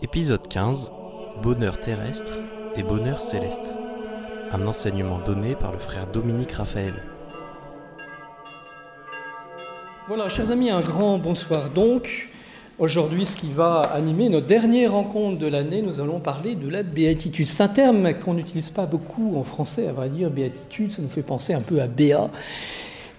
[0.00, 0.92] Épisode 15
[1.42, 2.38] Bonheur terrestre
[2.76, 3.74] et bonheur céleste.
[4.52, 6.94] Un enseignement donné par le frère Dominique Raphaël.
[10.06, 12.28] Voilà, chers amis, un grand bonsoir donc.
[12.78, 16.84] Aujourd'hui, ce qui va animer notre dernière rencontre de l'année, nous allons parler de la
[16.84, 17.48] béatitude.
[17.48, 21.08] C'est un terme qu'on n'utilise pas beaucoup en français, à vrai dire, béatitude, ça nous
[21.08, 22.30] fait penser un peu à béat.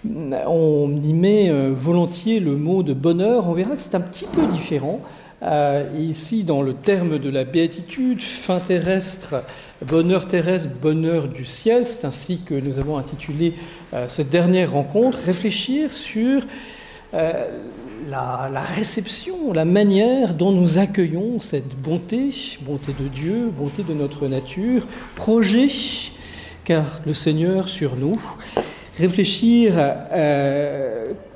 [0.08, 4.28] On y met euh, volontiers le mot de bonheur, on verra que c'est un petit
[4.32, 5.02] peu différent.
[5.42, 9.44] Euh, ici, dans le terme de la béatitude, fin terrestre,
[9.86, 13.54] bonheur terrestre, bonheur du ciel, c'est ainsi que nous avons intitulé
[13.94, 16.42] euh, cette dernière rencontre, réfléchir sur
[17.14, 17.46] euh,
[18.10, 23.94] la, la, réception, la manière dont nous accueillons cette bonté, bonté de Dieu, bonté de
[23.94, 25.70] notre nature, projet,
[26.66, 28.20] car le Seigneur sur nous,
[29.00, 29.74] réfléchir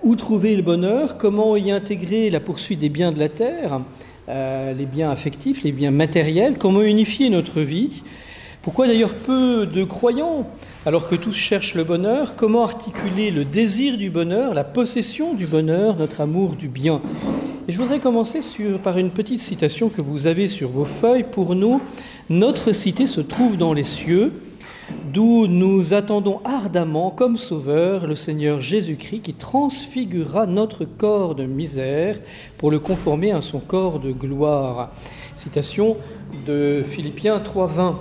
[0.04, 3.82] où trouver le bonheur, comment y intégrer la poursuite des biens de la terre,
[4.30, 8.04] euh, les biens affectifs, les biens matériels, comment unifier notre vie.
[8.62, 10.48] Pourquoi d'ailleurs peu de croyants,
[10.86, 15.46] alors que tous cherchent le bonheur, comment articuler le désir du bonheur, la possession du
[15.46, 17.02] bonheur, notre amour du bien
[17.68, 18.40] Et je voudrais commencer
[18.82, 21.26] par une petite citation que vous avez sur vos feuilles.
[21.30, 21.82] Pour nous,
[22.30, 24.32] notre cité se trouve dans les cieux
[25.14, 32.20] d'où nous attendons ardemment comme sauveur le Seigneur Jésus-Christ qui transfigurera notre corps de misère
[32.58, 34.92] pour le conformer à son corps de gloire.
[35.36, 35.98] Citation
[36.48, 37.96] de Philippiens 3.20.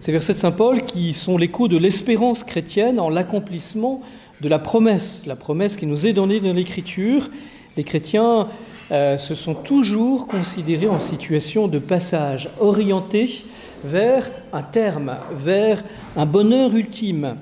[0.00, 4.02] Ces versets de Saint Paul qui sont l'écho de l'espérance chrétienne en l'accomplissement
[4.40, 7.28] de la promesse, la promesse qui nous est donnée dans l'Écriture.
[7.76, 8.48] Les chrétiens
[8.92, 13.44] euh, se sont toujours considérés en situation de passage, orientés
[13.84, 15.84] vers un terme, vers
[16.16, 17.36] un bonheur ultime,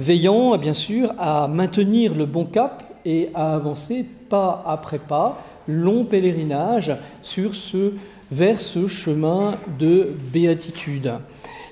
[0.00, 6.04] veillant bien sûr à maintenir le bon cap et à avancer pas après pas, long
[6.04, 7.92] pèlerinage sur ce,
[8.32, 11.12] vers ce chemin de béatitude.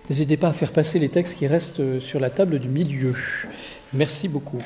[0.08, 3.14] N'hésitez pas à faire passer les textes qui restent sur la table du milieu.
[3.92, 4.62] Merci beaucoup.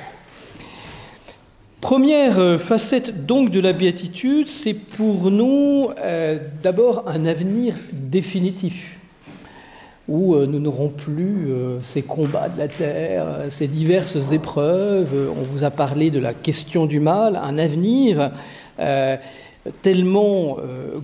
[1.80, 8.98] Première facette donc de la béatitude, c'est pour nous euh, d'abord un avenir définitif
[10.10, 15.30] où euh, nous n'aurons plus euh, ces combats de la terre, euh, ces diverses épreuves.
[15.30, 18.32] On vous a parlé de la question du mal, un avenir
[19.82, 20.56] tellement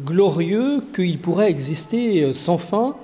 [0.06, 2.96] glorieux qu'il pourrait exister sans fin.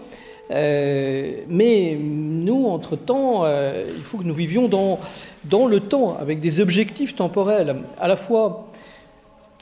[0.50, 4.98] mais nous, entre-temps, il faut que nous vivions dans,
[5.44, 8.68] dans le temps, avec des objectifs temporels, à la fois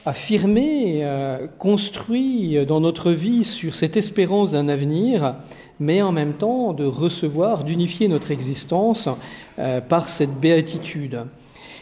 [0.06, 1.04] affirmés,
[1.58, 5.34] construits dans notre vie sur cette espérance d'un avenir,
[5.80, 9.08] mais en même temps de recevoir, d'unifier notre existence
[9.58, 11.24] euh, par cette béatitude.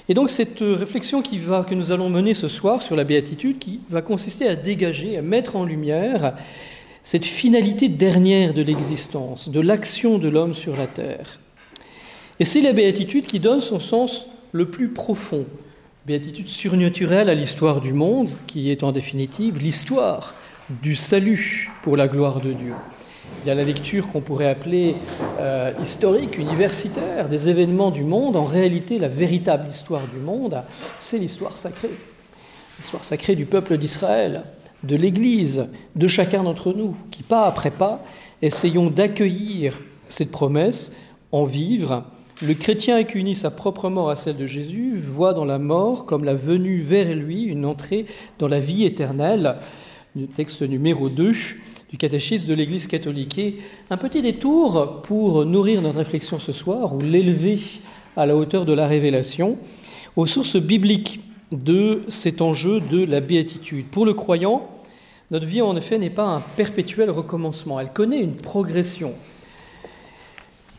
[0.08, 3.58] Et donc cette réflexion qui va, que nous allons mener ce soir sur la béatitude,
[3.58, 6.34] qui va consister à dégager, à mettre en lumière
[7.02, 11.40] cette finalité dernière de l'existence, de l'action de l'homme sur la terre.
[12.40, 15.44] Et c'est la béatitude qui donne son sens le plus profond,
[16.06, 20.34] béatitude surnaturelle à l'histoire du monde, qui est en définitive l'histoire
[20.82, 22.74] du salut pour la gloire de Dieu.
[23.44, 24.96] Il y a la lecture qu'on pourrait appeler
[25.38, 28.36] euh, historique, universitaire, des événements du monde.
[28.36, 30.62] En réalité, la véritable histoire du monde,
[30.98, 31.90] c'est l'histoire sacrée.
[32.78, 34.42] L'histoire sacrée du peuple d'Israël,
[34.82, 38.02] de l'Église, de chacun d'entre nous, qui, pas après pas,
[38.42, 40.92] essayons d'accueillir cette promesse,
[41.30, 42.04] en vivre.
[42.42, 46.06] Le chrétien qui unit sa propre mort à celle de Jésus voit dans la mort
[46.06, 48.06] comme la venue vers lui une entrée
[48.38, 49.56] dans la vie éternelle.
[50.16, 51.32] Le texte numéro 2
[51.90, 53.38] du catéchisme de l'Église catholique.
[53.38, 53.58] Et
[53.90, 57.58] un petit détour pour nourrir notre réflexion ce soir, ou l'élever
[58.16, 59.56] à la hauteur de la révélation,
[60.16, 61.20] aux sources bibliques
[61.52, 63.86] de cet enjeu de la béatitude.
[63.86, 64.68] Pour le croyant,
[65.30, 67.78] notre vie, en effet, n'est pas un perpétuel recommencement.
[67.80, 69.14] Elle connaît une progression.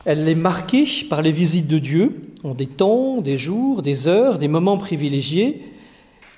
[0.05, 4.39] Elle est marquée par les visites de Dieu, en des temps, des jours, des heures,
[4.39, 5.61] des moments privilégiés,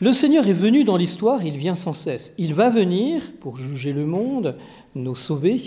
[0.02, 2.34] le Seigneur est venu dans l'histoire, il vient sans cesse.
[2.40, 4.56] Il va venir pour juger le monde,
[4.96, 5.62] nous sauver.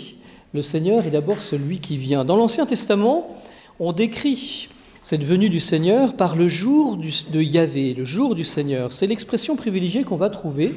[0.53, 2.25] Le Seigneur est d'abord celui qui vient.
[2.25, 3.33] Dans l'Ancien Testament,
[3.79, 4.67] on décrit
[5.01, 8.91] cette venue du Seigneur par le jour de Yahvé, le jour du Seigneur.
[8.91, 10.75] C'est l'expression privilégiée qu'on va trouver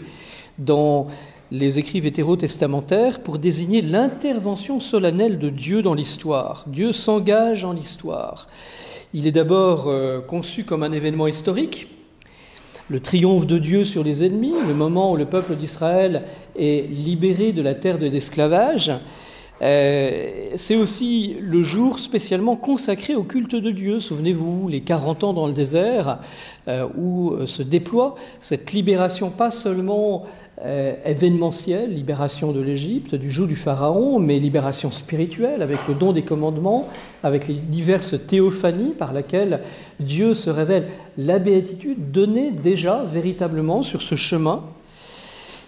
[0.61, 1.09] dans
[1.50, 6.65] les écrits vétérotestamentaires pour désigner l'intervention solennelle de Dieu dans l'histoire.
[6.69, 8.47] Dieu s'engage en l'histoire.
[9.15, 11.88] Il est d'abord euh, conçu comme un événement historique,
[12.88, 16.23] le triomphe de Dieu sur les ennemis, le moment où le peuple d'Israël
[16.56, 18.93] est libéré de la terre de l'esclavage,
[19.60, 24.00] Euh, c'est aussi le jour spécialement consacré au culte de Dieu.
[24.00, 26.19] Souvenez-vous, les 40 ans dans le désert,
[26.69, 30.26] euh, où euh, se déploie cette libération, pas seulement
[31.05, 36.22] événementielle, libération de l'Égypte, du joug du Pharaon, mais libération spirituelle, avec le don des
[36.22, 36.88] commandements,
[37.22, 39.60] avec les diverses théophanies par lesquelles
[40.00, 40.88] Dieu se révèle.
[41.16, 44.64] La béatitude donnée déjà véritablement sur ce chemin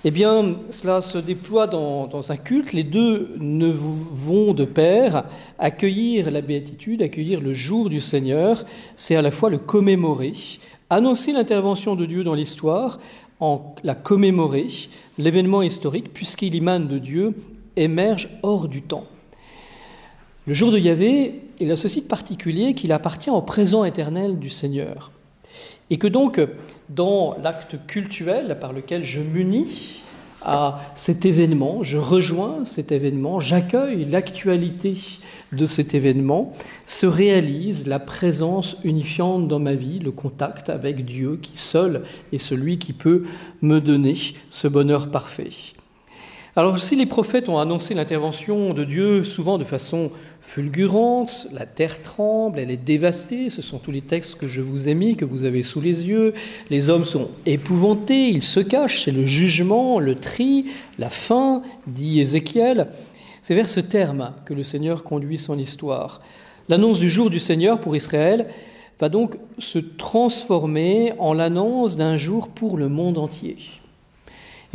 [0.03, 2.73] eh bien, cela se déploie dans, un culte.
[2.73, 5.25] Les deux ne vont de pair.
[5.59, 8.65] Accueillir la béatitude, accueillir le jour du Seigneur,
[8.97, 10.33] c'est à la fois le commémorer,
[10.89, 12.99] annoncer l'intervention de Dieu dans l'histoire,
[13.41, 14.69] en la commémorer,
[15.19, 17.35] l'événement historique, puisqu'il émane de Dieu,
[17.77, 19.05] émerge hors du temps.
[20.47, 24.49] Le jour de Yahvé, il a ceci de particulier qu'il appartient au présent éternel du
[24.49, 25.11] Seigneur.
[25.91, 26.41] Et que donc,
[26.95, 30.03] dans l'acte cultuel par lequel je m'unis
[30.43, 34.97] à cet événement, je rejoins cet événement, j'accueille l'actualité
[35.53, 36.53] de cet événement,
[36.87, 42.03] se réalise la présence unifiante dans ma vie, le contact avec Dieu qui seul
[42.33, 43.25] est celui qui peut
[43.61, 44.17] me donner
[44.51, 45.51] ce bonheur parfait.
[46.57, 50.11] Alors si les prophètes ont annoncé l'intervention de Dieu souvent de façon
[50.43, 54.89] fulgurante, la terre tremble, elle est dévastée, ce sont tous les textes que je vous
[54.89, 56.35] ai mis, que vous avez sous les yeux,
[56.69, 60.67] les hommes sont épouvantés, ils se cachent, c'est le jugement, le tri,
[60.99, 62.89] la fin, dit Ézéchiel.
[63.43, 66.21] C'est vers ce terme que le Seigneur conduit son histoire.
[66.69, 68.49] L'annonce du jour du Seigneur pour Israël
[68.99, 73.57] va donc se transformer en l'annonce d'un jour pour le monde entier.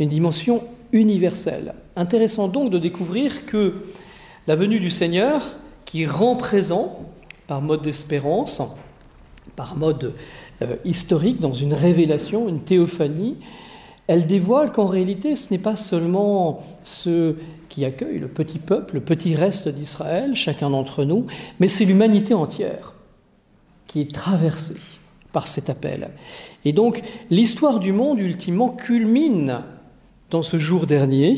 [0.00, 0.62] Une dimension
[0.96, 1.74] universelle.
[1.94, 3.74] Intéressant donc de découvrir que
[4.46, 7.00] la venue du Seigneur, qui rend présent
[7.46, 8.60] par mode d'espérance,
[9.54, 10.14] par mode
[10.62, 13.36] euh, historique, dans une révélation, une théophanie,
[14.08, 17.38] elle dévoile qu'en réalité, ce n'est pas seulement ceux
[17.68, 21.26] qui accueillent le petit peuple, le petit reste d'Israël, chacun d'entre nous,
[21.58, 22.94] mais c'est l'humanité entière
[23.86, 24.80] qui est traversée
[25.32, 26.10] par cet appel.
[26.64, 29.60] Et donc, l'histoire du monde, ultimement, culmine
[30.30, 31.36] dans ce jour dernier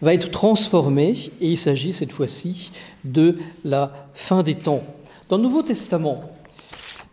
[0.00, 2.70] va être transformé et il s'agit cette fois-ci
[3.04, 4.82] de la fin des temps.
[5.28, 6.22] Dans le Nouveau Testament,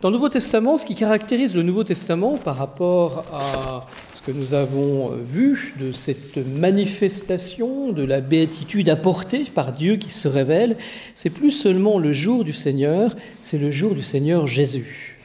[0.00, 4.30] dans le Nouveau Testament, ce qui caractérise le Nouveau Testament par rapport à ce que
[4.30, 10.76] nous avons vu de cette manifestation de la béatitude apportée par Dieu qui se révèle,
[11.14, 15.18] c'est plus seulement le jour du Seigneur, c'est le jour du Seigneur Jésus.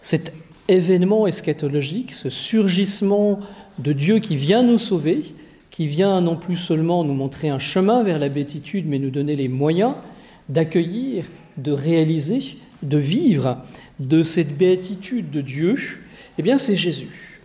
[0.00, 0.32] Cet
[0.68, 3.40] événement eschatologique, ce surgissement
[3.78, 5.34] de Dieu qui vient nous sauver,
[5.70, 9.36] qui vient non plus seulement nous montrer un chemin vers la béatitude, mais nous donner
[9.36, 9.94] les moyens
[10.48, 11.26] d'accueillir,
[11.58, 13.58] de réaliser, de vivre
[14.00, 15.76] de cette béatitude de Dieu,
[16.38, 17.42] eh bien c'est Jésus.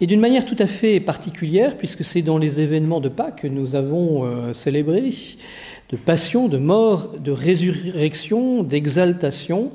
[0.00, 3.48] Et d'une manière tout à fait particulière, puisque c'est dans les événements de Pâques que
[3.48, 5.12] nous avons euh, célébré,
[5.90, 9.70] de passion, de mort, de résurrection, d'exaltation,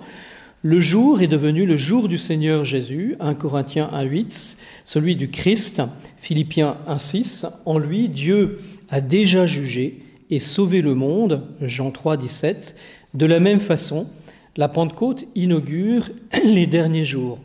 [0.66, 4.56] le jour est devenu le jour du Seigneur Jésus, 1 Corinthiens 1.8,
[4.86, 5.82] celui du Christ,
[6.18, 7.50] Philippiens 1.6.
[7.66, 10.00] En lui, Dieu a déjà jugé
[10.30, 12.76] et sauvé le monde, Jean 3.17.
[13.14, 14.08] De la même façon,
[14.56, 16.10] la Pentecôte inaugure
[16.46, 17.40] les derniers jours.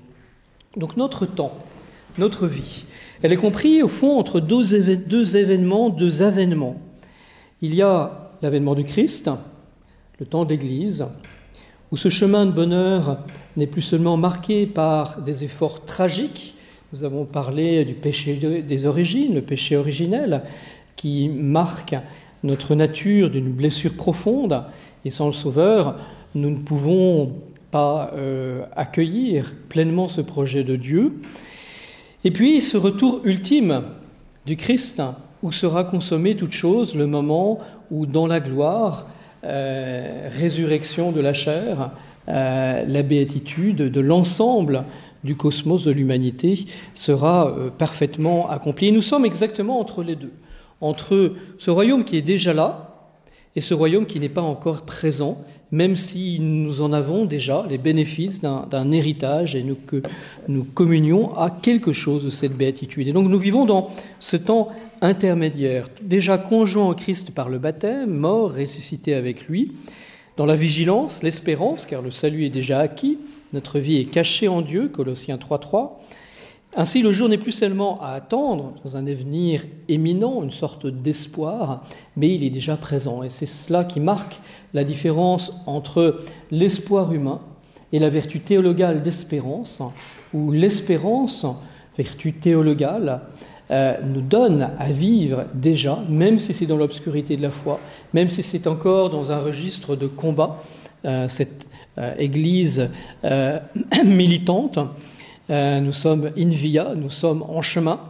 [0.76, 1.58] Donc notre temps,
[2.18, 2.84] notre vie,
[3.22, 4.76] elle est comprise au fond entre deux,
[5.36, 6.80] événements, deux avènements.
[7.62, 9.28] Il y a l'avènement du Christ,
[10.20, 11.04] le temps d'Église,
[11.90, 13.18] où ce chemin de bonheur
[13.56, 16.54] n'est plus seulement marqué par des efforts tragiques,
[16.92, 18.34] nous avons parlé du péché
[18.66, 20.42] des origines, le péché originel,
[20.96, 21.94] qui marque
[22.42, 24.62] notre nature d'une blessure profonde,
[25.04, 25.96] et sans le Sauveur,
[26.34, 27.32] nous ne pouvons
[27.70, 31.20] pas euh, accueillir pleinement ce projet de Dieu.
[32.24, 33.82] Et puis ce retour ultime
[34.46, 35.02] du Christ,
[35.42, 39.06] où sera consommée toute chose, le moment où dans la gloire,
[39.48, 41.90] euh, résurrection de la chair,
[42.28, 44.84] euh, la béatitude de l'ensemble
[45.24, 48.92] du cosmos de l'humanité sera euh, parfaitement accomplie.
[48.92, 50.32] nous sommes exactement entre les deux,
[50.82, 52.88] entre ce royaume qui est déjà là
[53.56, 55.38] et ce royaume qui n'est pas encore présent,
[55.72, 60.02] même si nous en avons déjà les bénéfices d'un héritage et que
[60.46, 63.08] nous communions à quelque chose de cette béatitude.
[63.08, 63.88] Et donc nous vivons dans
[64.20, 64.68] ce temps
[65.00, 69.72] intermédiaire, déjà conjoint au Christ par le baptême, mort, ressuscité avec lui,
[70.36, 73.18] dans la vigilance, l'espérance, car le salut est déjà acquis,
[73.52, 75.90] notre vie est cachée en Dieu, Colossiens 3.3.
[76.76, 81.82] Ainsi, le jour n'est plus seulement à attendre dans un avenir éminent, une sorte d'espoir,
[82.16, 83.22] mais il est déjà présent.
[83.22, 84.40] Et c'est cela qui marque
[84.74, 86.18] la différence entre
[86.50, 87.40] l'espoir humain
[87.92, 89.82] et la vertu théologale d'espérance,
[90.34, 91.46] où l'espérance,
[91.96, 93.22] vertu théologale,
[93.70, 97.78] nous donne à vivre déjà, même si c'est dans l'obscurité de la foi,
[98.14, 100.62] même si c'est encore dans un registre de combat,
[101.28, 101.66] cette
[102.18, 102.88] Église
[104.04, 104.78] militante.
[105.50, 108.00] nous sommes in via, nous sommes en chemin.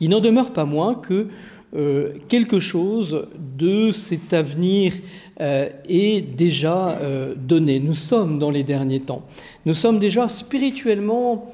[0.00, 1.28] Il n'en demeure pas moins que
[1.76, 4.94] euh, quelque chose de cet avenir
[5.40, 7.78] euh, est déjà euh, donné.
[7.78, 9.22] Nous sommes dans les derniers temps.
[9.66, 11.52] Nous sommes déjà spirituellement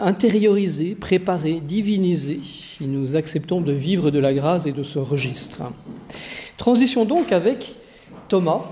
[0.00, 5.62] intériorisés, préparés, divinisés, si nous acceptons de vivre de la grâce et de ce registre.
[6.56, 7.76] Transition donc avec
[8.28, 8.62] Thomas,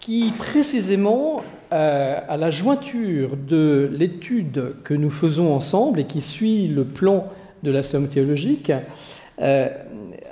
[0.00, 6.84] qui précisément à la jointure de l'étude que nous faisons ensemble et qui suit le
[6.84, 7.28] plan
[7.62, 8.72] de la somme théologique,
[9.40, 9.68] euh,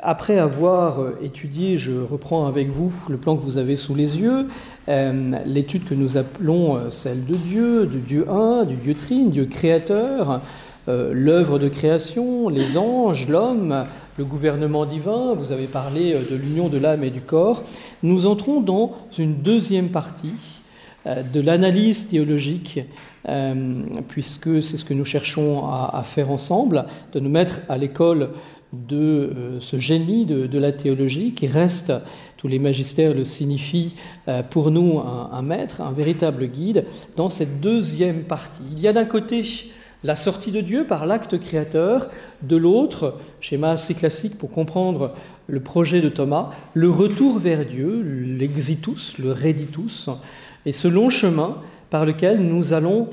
[0.03, 4.19] après avoir euh, étudié, je reprends avec vous le plan que vous avez sous les
[4.19, 4.47] yeux,
[4.89, 9.47] euh, l'étude que nous appelons celle de Dieu, de Dieu un, du Dieu trine, Dieu
[9.47, 10.41] créateur,
[10.87, 13.85] l'œuvre de création, les anges, l'homme,
[14.17, 17.63] le gouvernement divin, vous avez parlé de l'union de l'âme et du corps,
[18.03, 20.33] nous entrons dans une deuxième partie
[21.05, 22.81] de l'analyse théologique,
[24.09, 28.31] puisque c'est ce que nous cherchons à, faire ensemble, de nous mettre à l'école
[28.73, 31.93] de euh, ce génie de, la théologie qui reste,
[32.37, 33.95] tous les magistères le signifient
[34.29, 36.85] euh, pour nous, un, maître, un véritable guide
[37.17, 38.63] dans cette deuxième partie.
[38.73, 39.43] Il y a d'un côté
[40.05, 42.09] la sortie de Dieu par l'acte créateur,
[42.43, 45.15] de l'autre, schéma assez classique pour comprendre
[45.49, 50.09] le projet de Thomas, le retour vers Dieu, l'exitus, le reditus,
[50.67, 51.57] et ce long chemin
[51.91, 53.09] par lequel nous allons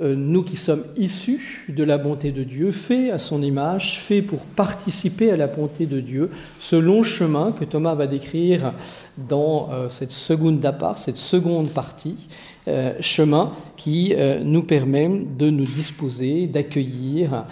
[0.00, 4.40] nous qui sommes issus de la bonté de Dieu, faits à son image, faits pour
[4.40, 8.72] participer à la bonté de Dieu, ce long chemin que Thomas va décrire
[9.16, 12.57] dans euh, cette seconde part, cette seconde partie, euh,
[13.00, 15.08] chemin qui nous permet
[15.38, 17.44] de nous disposer, d'accueillir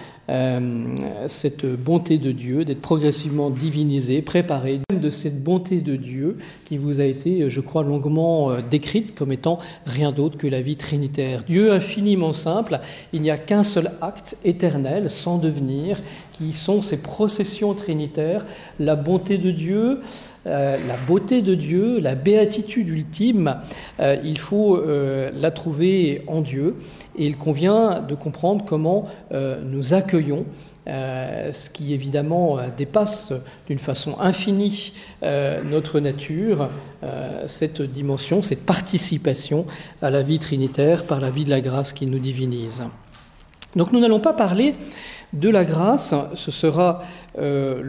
[1.28, 7.00] cette bonté de Dieu, d'être progressivement divinisé, préparé de cette bonté de Dieu qui vous
[7.00, 11.44] a été, je crois, longuement décrite comme étant rien d'autre que la vie trinitaire.
[11.44, 12.80] Dieu infiniment simple,
[13.12, 18.44] il n'y a qu'un seul acte éternel, sans devenir, qui sont ces processions trinitaires,
[18.80, 20.00] la bonté de Dieu,
[20.46, 23.56] euh, la beauté de Dieu, la béatitude ultime,
[23.98, 26.76] euh, il faut euh, la trouver en Dieu
[27.18, 29.08] et il convient de comprendre comment
[29.64, 30.44] nous accueillons
[30.86, 33.32] ce qui évidemment dépasse
[33.66, 34.92] d'une façon infinie
[35.64, 36.68] notre nature,
[37.46, 39.66] cette dimension, cette participation
[40.02, 42.84] à la vie trinitaire par la vie de la grâce qui nous divinise.
[43.74, 44.74] Donc nous n'allons pas parler
[45.38, 47.02] de la grâce, ce sera
[47.38, 47.82] euh,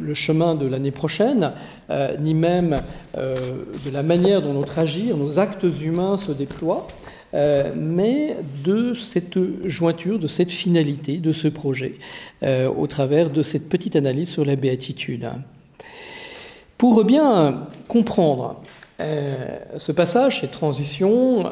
[0.00, 1.52] le chemin de l'année prochaine,
[1.90, 2.80] euh, ni même
[3.16, 3.36] euh,
[3.84, 6.86] de la manière dont notre agir, nos actes humains se déploient,
[7.76, 11.96] mais de cette jointure, de cette finalité, de ce projet,
[12.44, 15.28] au travers de cette petite analyse sur la béatitude.
[16.78, 18.62] Pour bien comprendre
[19.00, 21.50] ce passage, cette transition,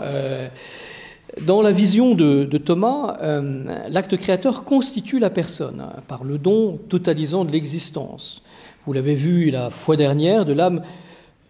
[1.40, 7.44] dans la vision de, Thomas, euh, l'acte créateur constitue la personne par le don totalisant
[7.44, 8.42] de l'existence.
[8.86, 10.82] Vous l'avez vu la fois dernière, de l'âme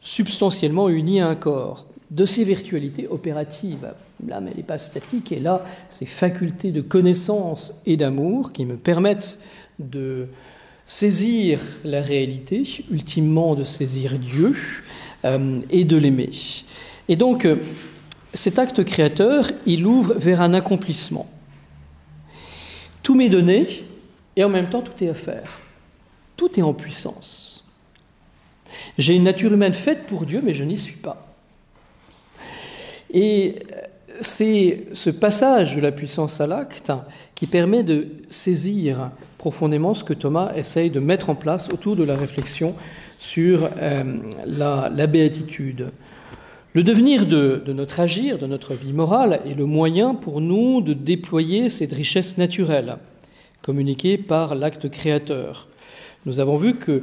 [0.00, 3.92] substantiellement unie à un corps, de ses virtualités opératives.
[4.26, 8.76] L'âme, elle n'est pas statique, et là, ces facultés de connaissance et d'amour qui me
[8.76, 9.38] permettent
[9.80, 10.28] de
[10.86, 14.54] saisir la réalité, ultimement de saisir Dieu
[15.24, 16.30] euh, et de l'aimer.
[17.08, 17.46] Et donc,
[18.34, 21.28] cet acte créateur, il ouvre vers un accomplissement.
[23.02, 23.84] Tout m'est donné
[24.36, 25.60] et en même temps tout est à faire.
[26.36, 27.64] Tout est en puissance.
[28.98, 31.34] J'ai une nature humaine faite pour Dieu, mais je n'y suis pas.
[33.12, 33.56] Et
[34.20, 36.92] c'est ce passage de la puissance à l'acte
[37.34, 42.04] qui permet de saisir profondément ce que Thomas essaye de mettre en place autour de
[42.04, 42.74] la réflexion
[43.20, 45.90] sur euh, la, la béatitude.
[46.74, 50.94] Le devenir de, notre agir, de notre vie morale, est le moyen pour nous de
[50.94, 52.96] déployer cette richesse naturelle,
[53.60, 55.68] communiquée par l'acte créateur.
[56.24, 57.02] Nous avons vu qu'il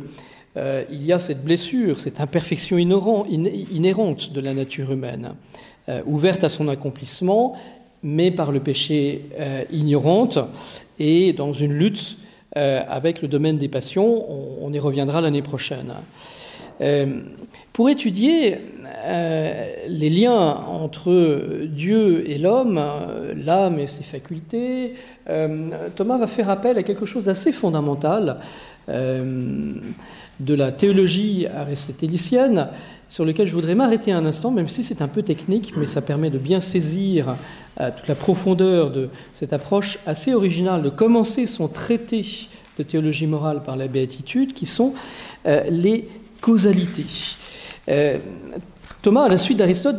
[0.57, 5.33] euh, y a cette blessure, cette imperfection inhérente de la nature humaine,
[5.87, 7.55] euh, ouverte à son accomplissement,
[8.01, 10.39] mais par le péché euh, ignorante
[10.97, 12.17] et dans une lutte
[12.55, 14.25] avec le domaine des passions.
[14.59, 15.93] on y reviendra l'année prochaine.
[17.73, 18.57] Pour étudier
[19.05, 24.95] euh, les liens entre Dieu et l'homme, euh, l'âme et ses facultés,
[25.29, 28.37] euh, Thomas va faire appel à quelque chose d'assez fondamental
[28.87, 32.69] de la théologie aristotélicienne,
[33.07, 36.01] sur lequel je voudrais m'arrêter un instant, même si c'est un peu technique, mais ça
[36.01, 37.35] permet de bien saisir
[37.77, 42.25] toute la profondeur de cette approche assez originale de commencer son traité
[42.79, 44.95] de théologie morale par la béatitude, qui sont
[45.45, 46.09] les
[46.41, 47.05] causalités.
[49.01, 49.97] Thomas, à la suite d'Aristote,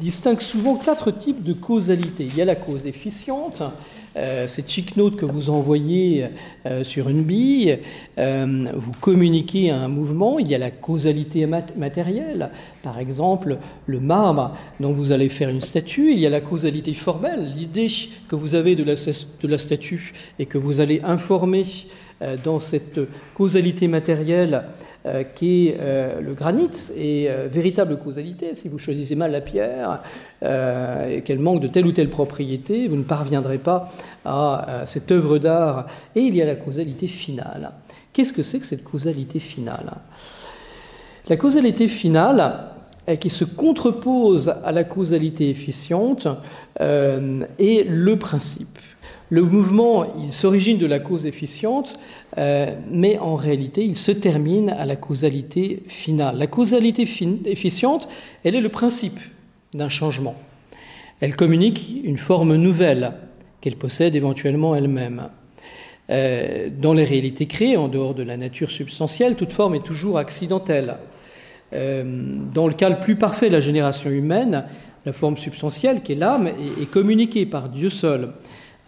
[0.00, 2.24] distingue souvent quatre types de causalité.
[2.24, 3.62] Il y a la cause efficiente,
[4.16, 6.26] euh, cette chic note que vous envoyez
[6.66, 7.78] euh, sur une bille,
[8.18, 10.38] euh, vous communiquez un mouvement.
[10.38, 12.50] Il y a la causalité matérielle,
[12.82, 16.12] par exemple le marbre dont vous allez faire une statue.
[16.12, 17.88] Il y a la causalité formelle, l'idée
[18.28, 22.07] que vous avez de la, statue et que vous allez informer euh,
[22.44, 23.00] dans cette
[23.34, 24.64] causalité matérielle
[25.06, 28.54] euh, qui est euh, le granit et véritable causalité.
[28.54, 30.02] Si vous choisissez mal la pierre
[30.42, 33.92] et qu'elle manque de telle ou telle propriété, vous ne parviendrez pas
[34.24, 35.86] à cette œuvre d'art.
[36.14, 37.72] Et il y a la causalité finale.
[38.12, 39.94] Qu'est-ce que c'est que cette causalité finale?
[41.28, 42.70] La causalité finale,
[43.20, 46.28] qui se contrepose à la causalité efficiente,
[46.78, 48.77] est le principe.
[49.30, 51.98] Le mouvement, s'origine de la cause efficiente,
[52.38, 56.38] euh, mais en réalité, il se termine à la causalité finale.
[56.38, 57.06] La causalité
[57.44, 58.08] efficiente,
[58.42, 59.18] elle est le principe
[59.74, 60.34] d'un changement.
[61.20, 63.12] Elle communique une forme nouvelle
[63.60, 65.28] qu'elle possède éventuellement elle-même.
[66.10, 70.16] Euh, dans les réalités créées, en dehors de la nature substantielle, toute forme est toujours
[70.16, 70.96] accidentelle.
[71.74, 74.64] Euh, dans le cas le plus parfait de la génération humaine,
[75.04, 78.32] la forme substantielle, qui est l'âme, est communiquée par Dieu seul.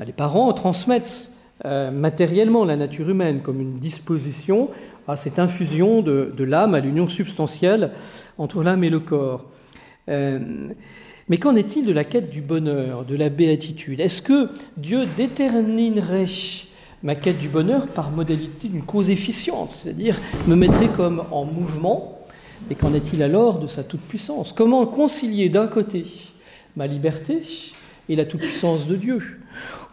[0.06, 1.30] Les parents transmettent
[1.66, 4.70] euh, matériellement la nature humaine comme une disposition
[5.06, 7.90] à cette infusion de, l'âme, à l'union substantielle
[8.38, 9.44] entre l'âme et le corps.
[10.08, 10.68] Euh,
[11.28, 14.00] mais qu'en est-il de la quête du bonheur, de la béatitude?
[14.00, 16.26] Est-ce que Dieu déterminerait
[17.02, 20.16] ma quête du bonheur par modalité d'une cause efficiente, c'est-à-dire
[20.46, 22.18] me mettrait comme en mouvement?
[22.70, 24.52] Et qu'en est-il alors de sa toute-puissance?
[24.52, 26.04] Comment concilier d'un côté
[26.76, 27.42] ma liberté
[28.08, 29.40] et la toute-puissance de Dieu?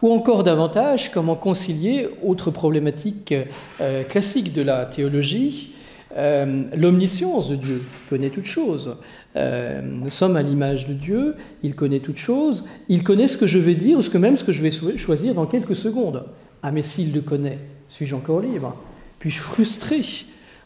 [0.02, 3.34] Ou encore davantage, comment concilier, autre problématique
[3.80, 5.74] euh, classique de la théologie,
[6.16, 8.96] euh, l'omniscience de Dieu, qui connaît toutes choses.
[9.36, 13.46] Euh, nous sommes à l'image de Dieu, il connaît toutes choses, il connaît ce que
[13.46, 16.24] je vais dire, ou ce que même ce que je vais choisir dans quelques secondes.
[16.62, 18.76] Ah mais s'il le connaît, suis-je encore libre?
[19.18, 20.02] Puis-je frustrer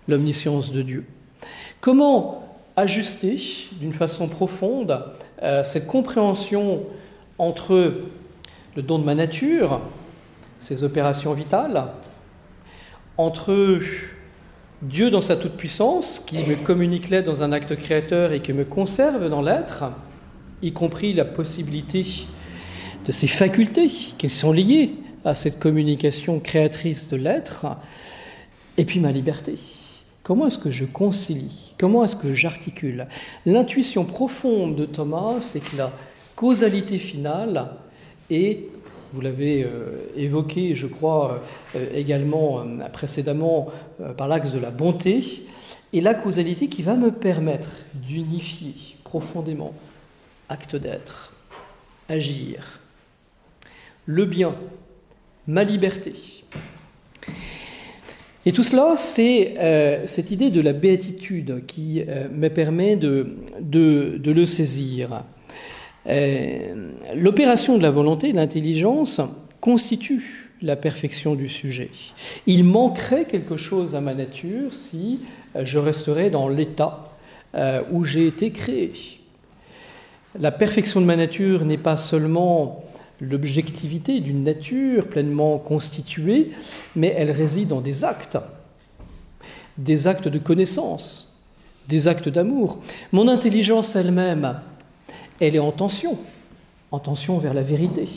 [0.09, 1.05] l'omniscience de Dieu?
[1.81, 3.39] Comment ajuster
[3.81, 5.05] d'une façon profonde
[5.65, 6.85] cette compréhension
[7.39, 7.95] entre
[8.77, 9.81] le don de ma nature,
[10.59, 11.89] ses opérations vitales,
[13.19, 13.81] entre
[14.81, 18.65] Dieu dans sa toute-puissance, qui me communique l'être dans un acte créateur et qui me
[18.65, 19.85] conserve dans l'être,
[20.63, 22.07] y compris la possibilité
[23.05, 27.67] de ses facultés qui sont liées à cette communication créatrice de l'être,
[28.79, 29.59] et puis ma liberté.
[30.23, 31.75] Comment est-ce que je concilie?
[31.79, 33.07] Comment est-ce que j'articule?
[33.45, 35.93] L'intuition profonde de Thomas, c'est que la
[36.37, 37.67] causalité finale
[38.33, 38.71] et
[39.13, 41.43] vous l'avez euh, évoqué, je crois,
[41.77, 43.71] euh, également euh, précédemment
[44.17, 45.23] par l'axe de la bonté,
[45.93, 49.75] et la causalité qui va me permettre d'unifier profondément
[50.49, 51.35] acte d'être,
[52.09, 52.81] agir,
[54.07, 54.57] le bien,
[55.47, 56.15] ma liberté.
[58.47, 64.47] Et tout cela, c'est cette idée de la béatitude qui me permet de, de le
[64.47, 65.23] saisir.
[66.09, 69.21] Euh, l'opération de la volonté de l'intelligence
[69.61, 71.91] constitue la perfection du sujet.
[72.47, 75.21] Il manquerait quelque chose à ma nature si
[75.57, 77.05] euh, je resterais dans l'état
[77.55, 78.93] euh, où j'ai été créé.
[80.39, 82.85] La perfection de ma nature n'est pas seulement
[83.21, 86.51] l'objectivité d'une nature pleinement constituée,
[86.97, 88.39] mais elle réside dans des actes,
[89.79, 91.39] des actes de connaissance,
[91.89, 92.79] des actes d'amour.
[93.13, 94.57] Mon intelligence elle-même
[95.43, 96.19] elle est en tension,
[96.91, 98.09] en tension vers la vérité.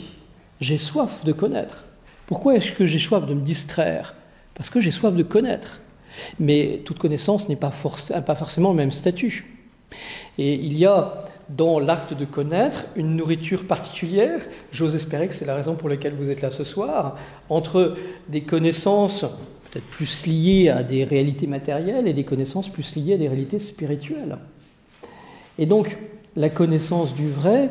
[0.60, 1.84] J'ai soif de connaître.
[2.26, 4.14] Pourquoi est-ce que j'ai soif de me distraire?
[4.54, 5.80] Parce que j'ai soif de connaître.
[6.38, 7.72] Mais toute connaissance n'est pas,
[8.26, 9.54] pas forcément le même statut.
[10.38, 14.40] Et il y a dans l'acte de connaître une nourriture particulière.
[14.72, 17.16] J'ose espérer que c'est la raison pour laquelle vous êtes là ce soir,
[17.48, 17.96] entre
[18.28, 19.24] des connaissances
[19.70, 23.58] peut-être plus liées à des réalités matérielles et des connaissances plus liées à des réalités
[23.58, 24.38] spirituelles.
[25.58, 25.96] Et donc,
[26.36, 27.70] la connaissance du vrai,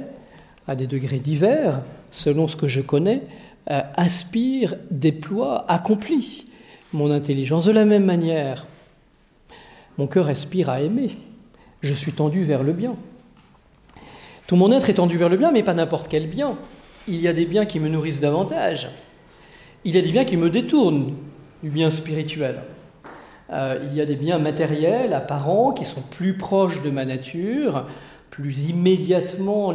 [0.67, 3.21] à des degrés divers, selon ce que je connais,
[3.69, 6.47] euh, aspire, déploie, accomplit
[6.93, 7.65] mon intelligence.
[7.65, 8.65] De la même manière,
[9.97, 11.17] mon cœur aspire à aimer.
[11.82, 12.95] Je suis tendu vers le bien.
[14.47, 16.56] Tout mon être est tendu vers le bien, mais pas n'importe quel bien.
[17.08, 18.89] Il y a des biens qui me nourrissent davantage.
[19.84, 21.15] Il y a des biens qui me détournent
[21.62, 22.63] du bien spirituel.
[23.51, 27.86] Euh, il y a des biens matériels, apparents, qui sont plus proches de ma nature,
[28.36, 29.74] plus immédiatement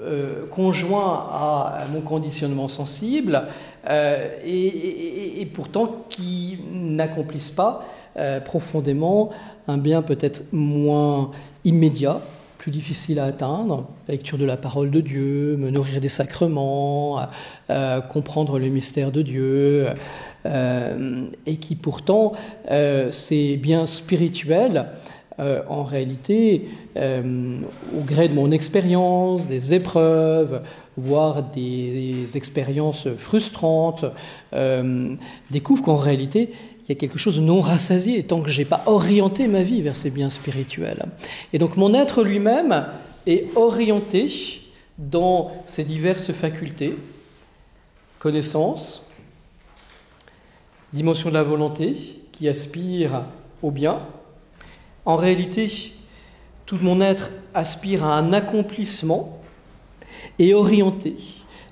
[0.00, 3.42] euh, conjoint à, mon conditionnement sensible
[3.88, 7.84] euh, et, pourtant qui n'accomplissent pas
[8.44, 9.30] profondément
[9.66, 11.30] un bien peut-être moins
[11.64, 12.20] immédiat,
[12.58, 17.20] plus difficile à atteindre, la lecture de la parole de Dieu, me nourrir des sacrements,
[18.10, 19.86] comprendre le mystère de Dieu,
[20.44, 22.32] et qui pourtant,
[23.10, 24.86] ces biens spirituels,
[25.40, 27.56] euh, en réalité, euh,
[27.96, 30.60] au gré de mon expérience, des épreuves,
[30.98, 34.04] voire des, expériences frustrantes,
[34.52, 35.14] euh,
[35.50, 36.50] découvre qu'en réalité,
[36.82, 39.62] il y a quelque chose de non rassasié tant que je n'ai pas orienté ma
[39.62, 41.06] vie vers ces biens spirituels.
[41.54, 42.86] Et donc mon être lui-même
[43.26, 44.60] est orienté
[44.98, 46.96] dans ces diverses facultés,
[48.18, 49.10] connaissances,
[50.92, 51.94] dimension de la volonté
[52.32, 53.22] qui aspire
[53.62, 54.00] au bien,
[55.04, 55.92] en réalité,
[56.66, 59.40] tout mon être aspire à un accomplissement
[60.38, 61.16] et orienté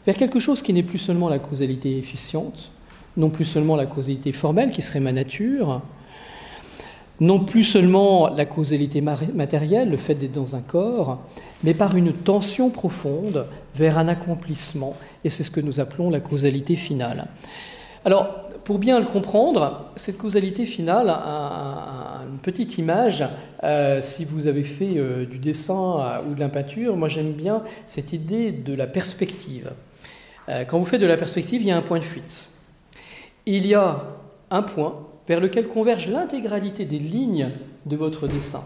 [0.07, 2.71] vers quelque chose qui n'est plus seulement la causalité efficiente,
[3.17, 5.83] non plus seulement la causalité formelle qui serait ma nature,
[7.21, 11.19] non plus seulement la causalité matérielle, le fait d'être dans un corps,
[11.65, 14.97] mais par une tension profonde vers un accomplissement.
[15.25, 17.27] Et c'est ce que nous appelons la causalité finale.
[18.05, 21.09] Alors, pour bien le comprendre, cette causalité finale
[22.29, 23.25] une petite image.
[23.65, 27.33] Euh, si vous avez fait euh, du dessin euh, ou de la peinture, moi j'aime
[27.33, 29.73] bien cette idée de la perspective.
[30.69, 32.49] quand vous faites de la perspective, il y a un point de fuite.
[33.45, 34.03] Il y a
[34.51, 37.51] un point vers lequel converge l'intégralité des lignes
[37.85, 38.65] de votre dessin.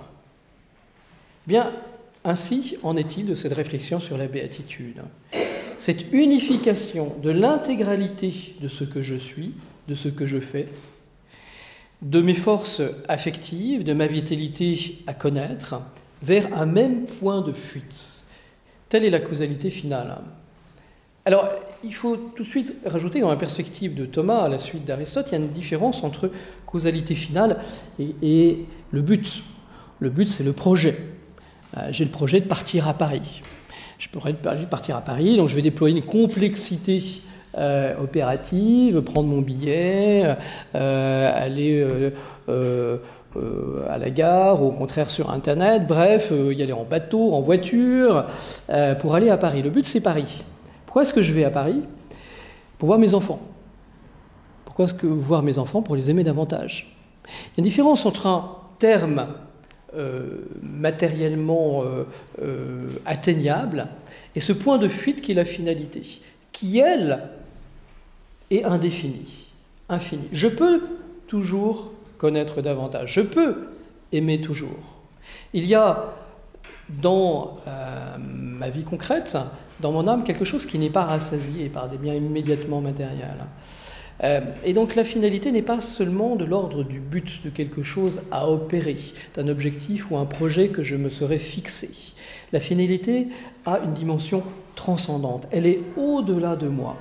[1.48, 1.72] Bien,
[2.24, 5.02] ainsi en est-il de cette réflexion sur la béatitude.
[5.76, 9.54] Cette unification de l'intégralité de ce que je suis
[9.88, 10.68] de ce que je fais,
[12.02, 15.80] de mes forces affectives, de ma vitalité à connaître,
[16.22, 18.26] vers un même point de fuite.
[18.88, 20.18] Telle est la causalité finale.
[21.24, 21.48] Alors,
[21.84, 25.28] il faut tout de suite rajouter dans la perspective de Thomas, à la suite d'Aristote,
[25.28, 26.30] il y a une différence entre
[26.66, 27.60] causalité finale
[27.98, 29.42] et, le but.
[30.00, 30.98] Le but, c'est le projet.
[31.76, 33.42] Euh, j'ai le projet de partir à Paris.
[33.98, 37.02] Je pourrais partir à Paris, donc je vais déployer une complexité
[37.58, 40.24] euh, opérative, prendre mon billet,
[40.74, 41.86] euh, aller
[42.48, 42.98] euh,
[43.90, 48.24] à la gare, ou au contraire sur Internet, bref, y aller en bateau, en voiture,
[49.00, 49.62] pour aller à Paris.
[49.62, 50.44] Le but, c'est Paris.
[50.86, 51.82] Pourquoi est-ce que je vais à Paris?
[52.78, 53.40] Pour voir mes enfants.
[54.64, 55.82] Pourquoi est-ce que voir mes enfants?
[55.82, 56.96] Pour les aimer davantage.
[57.26, 59.26] Il y a une différence entre un terme
[60.62, 61.84] matériellement
[63.06, 63.88] atteignable
[64.34, 66.02] et ce point de fuite qui est la finalité,
[66.52, 67.20] qui, elle,
[68.52, 69.26] et indéfini,
[69.88, 70.28] infini.
[70.30, 70.82] Je peux
[71.26, 73.68] toujours connaître davantage, je peux
[74.12, 75.00] aimer toujours.
[75.54, 76.12] Il y a
[77.00, 79.38] dans euh, ma vie concrète,
[79.80, 83.46] dans mon âme, quelque chose qui n'est pas rassasié par des biens immédiatement matériels.
[84.22, 88.20] Euh, et donc la finalité n'est pas seulement de l'ordre du but de quelque chose
[88.30, 88.98] à opérer,
[89.34, 91.90] d'un objectif ou un projet que je me serais fixé.
[92.52, 93.28] La finalité
[93.64, 94.42] a une dimension
[94.74, 96.98] transcendante, elle est au-delà de moi.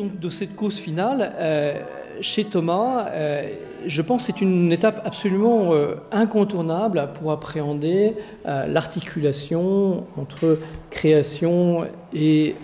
[0.00, 1.74] Donc de cette cause finale euh,
[2.22, 3.50] chez Thomas, euh,
[3.86, 10.58] je pense, c'est une étape absolument euh, incontournable pour appréhender l'articulation entre
[10.90, 12.56] création et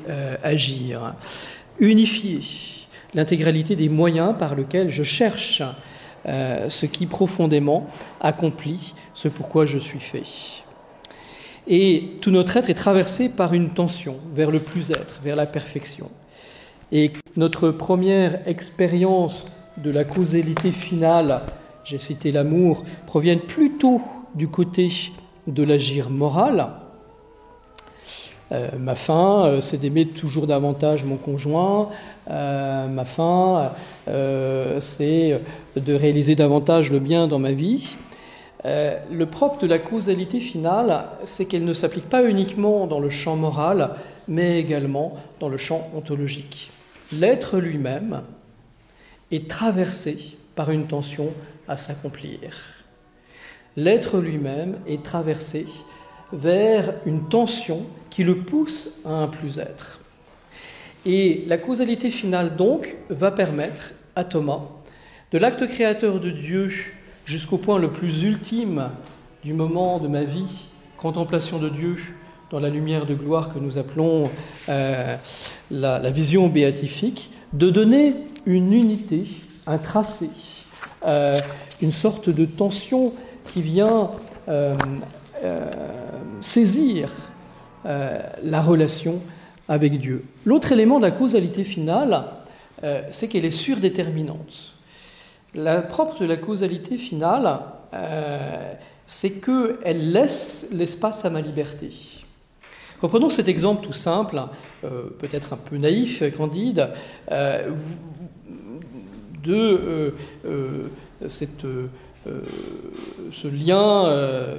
[0.43, 1.15] agir.
[1.79, 2.41] Unifier
[3.15, 5.63] l'intégralité des moyens par lesquels je cherche
[6.27, 7.87] ce qui profondément
[8.21, 10.25] accomplit ce pourquoi je suis fait.
[11.67, 16.11] Et tout notre être est traversé par une tension vers le plus-être, vers la perfection.
[16.93, 19.47] Et notre première expérience
[19.83, 21.41] de la causalité finale,
[21.85, 24.01] j'ai cité l'amour, provient plutôt
[24.35, 24.91] du côté
[25.47, 26.69] de l'agir moral.
[28.79, 31.89] ma fin, c'est d'aimer toujours davantage mon conjoint.
[32.29, 33.73] ma fin,
[34.81, 35.41] c'est
[35.77, 37.97] de réaliser davantage le bien dans ma vie.
[38.65, 43.37] le propre de la causalité finale, c'est qu'elle ne s'applique pas uniquement dans le champ
[43.37, 43.91] moral,
[44.29, 46.71] mais également dans le champ ontologique.
[47.13, 48.23] L'être lui-même
[49.31, 51.33] est traversé par une tension
[51.69, 52.41] à s'accomplir.
[53.77, 55.67] L'être lui-même est traversé
[56.33, 60.01] vers une tension qui le pousse à un plus-être.
[61.05, 64.63] Et la causalité finale, donc, va permettre à Thomas,
[65.31, 66.71] de l'acte créateur de Dieu
[67.25, 68.91] jusqu'au point le plus ultime
[69.45, 71.97] du moment de ma vie, contemplation de Dieu
[72.51, 74.31] dans la lumière de gloire que nous appelons
[74.69, 75.17] euh,
[75.71, 78.15] la, vision béatifique, de donner
[78.47, 79.25] une unité,
[79.67, 80.31] un tracé,
[81.07, 81.41] euh,
[81.83, 83.13] une sorte de tension
[83.53, 84.11] qui vient
[84.49, 84.75] euh,
[86.41, 87.11] saisir
[88.43, 89.21] la relation
[89.69, 90.25] avec Dieu.
[90.45, 92.25] L'autre élément de la causalité finale,
[93.13, 94.75] c'est qu'elle est surdéterminante.
[95.55, 97.61] La propre de la causalité finale,
[99.07, 101.93] c'est qu'elle laisse l'espace à ma liberté.
[103.01, 104.41] Reprenons cet exemple tout simple,
[104.85, 106.89] euh, peut-être un peu naïf, candide,
[107.31, 107.71] euh,
[109.45, 110.15] de
[110.47, 110.81] euh,
[113.31, 114.13] ce lien,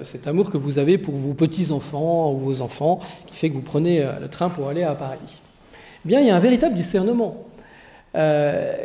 [0.03, 3.61] cet amour que vous avez pour vos petits-enfants ou vos enfants, qui fait que vous
[3.61, 5.41] prenez le train pour aller à Paris.
[6.05, 7.43] Eh bien, il y a un véritable discernement.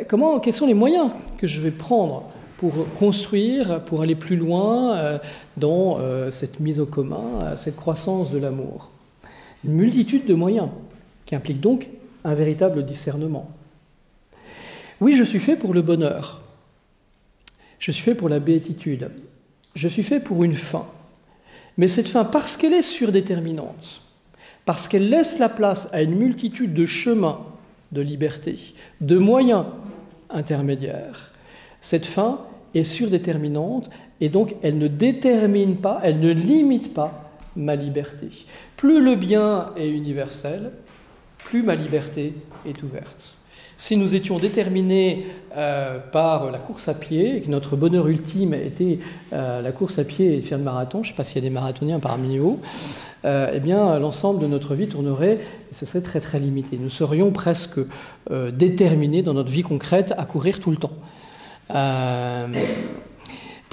[0.09, 2.23] comment, quels sont les moyens que je vais prendre
[2.57, 5.19] pour construire, pour aller plus loin
[5.55, 8.91] dans cette mise au commun, cette croissance de l'amour?
[9.65, 10.69] Une multitude de moyens,
[11.25, 11.89] qui impliquent donc
[12.23, 13.49] un véritable discernement.
[14.99, 16.41] Oui, je suis fait pour le bonheur.
[17.79, 19.09] Je suis fait pour la béatitude.
[19.75, 20.87] Je suis fait pour une fin.
[21.77, 24.01] Mais cette fin, parce qu'elle est surdéterminante,
[24.65, 27.39] parce qu'elle laisse la place à une multitude de chemins
[27.91, 28.57] de liberté,
[29.01, 29.65] de moyens
[30.29, 31.31] intermédiaires,
[31.81, 32.41] cette fin
[32.73, 33.89] est surdéterminante
[34.21, 37.22] et donc elle ne détermine pas, elle ne limite pas
[37.55, 38.29] ma liberté.
[38.77, 40.71] Plus le bien est universel,
[41.37, 42.33] plus ma liberté
[42.65, 43.39] est ouverte.
[43.77, 45.25] Si nous étions déterminés
[45.57, 48.99] euh, par la course à pied, et que notre bonheur ultime était
[49.33, 51.39] euh, la course à pied et faire de marathon, je ne sais pas s'il y
[51.39, 52.59] a des marathoniens parmi nous,
[53.25, 55.39] euh, eh bien l'ensemble de notre vie tournerait,
[55.71, 56.77] et ce serait très très limité.
[56.79, 57.79] Nous serions presque
[58.53, 60.93] déterminés dans notre vie concrète à courir tout le temps.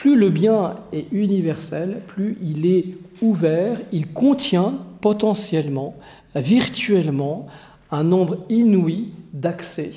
[0.00, 2.86] Plus le bien est universel, plus il est
[3.20, 5.94] ouvert, il contient potentiellement,
[6.34, 7.46] virtuellement,
[7.90, 9.92] un nombre inouï d'accès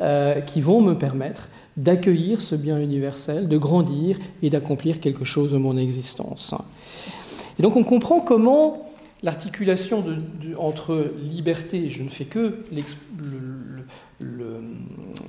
[0.00, 5.50] euh, qui vont me permettre d'accueillir ce bien universel, de grandir et d'accomplir quelque chose
[5.50, 6.54] de mon existence.
[7.58, 10.04] Et donc on comprend comment l'articulation
[10.58, 12.58] entre liberté, je ne fais que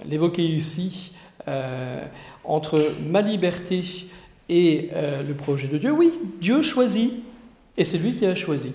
[0.10, 1.14] l'évoquer ici,
[2.44, 3.84] entre ma liberté
[4.50, 7.14] et euh, le projet de Dieu, oui, Dieu choisit,
[7.78, 8.74] et c'est lui qui a choisi.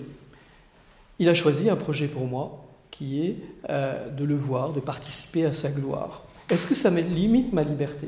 [1.19, 3.35] Il a choisi un projet pour moi qui est
[3.69, 6.23] euh, de le voir, de participer à sa gloire.
[6.49, 8.07] Est-ce que ça limite ma liberté?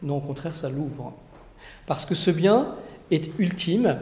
[0.00, 1.12] Non, au contraire, ça l'ouvre.
[1.86, 2.76] Parce que ce bien
[3.10, 3.98] est ultime,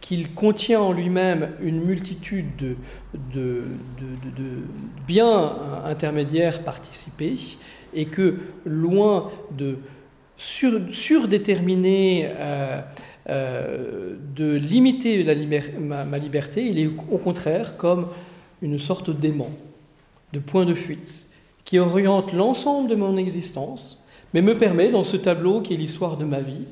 [0.00, 2.76] qu'il contient en lui-même une multitude de,
[3.34, 3.64] de,
[5.06, 5.52] biens
[5.84, 7.36] intermédiaires participés,
[7.94, 9.78] et que loin de
[10.40, 12.80] surdéterminer euh,
[13.28, 15.22] euh, de limiter
[15.78, 18.08] ma, liberté, il est au contraire comme
[18.62, 19.50] une sorte d'aimant,
[20.32, 21.26] de point de fuite,
[21.64, 26.16] qui oriente l'ensemble de mon existence, mais me permet, dans ce tableau qui est l'histoire
[26.16, 26.64] de ma vie,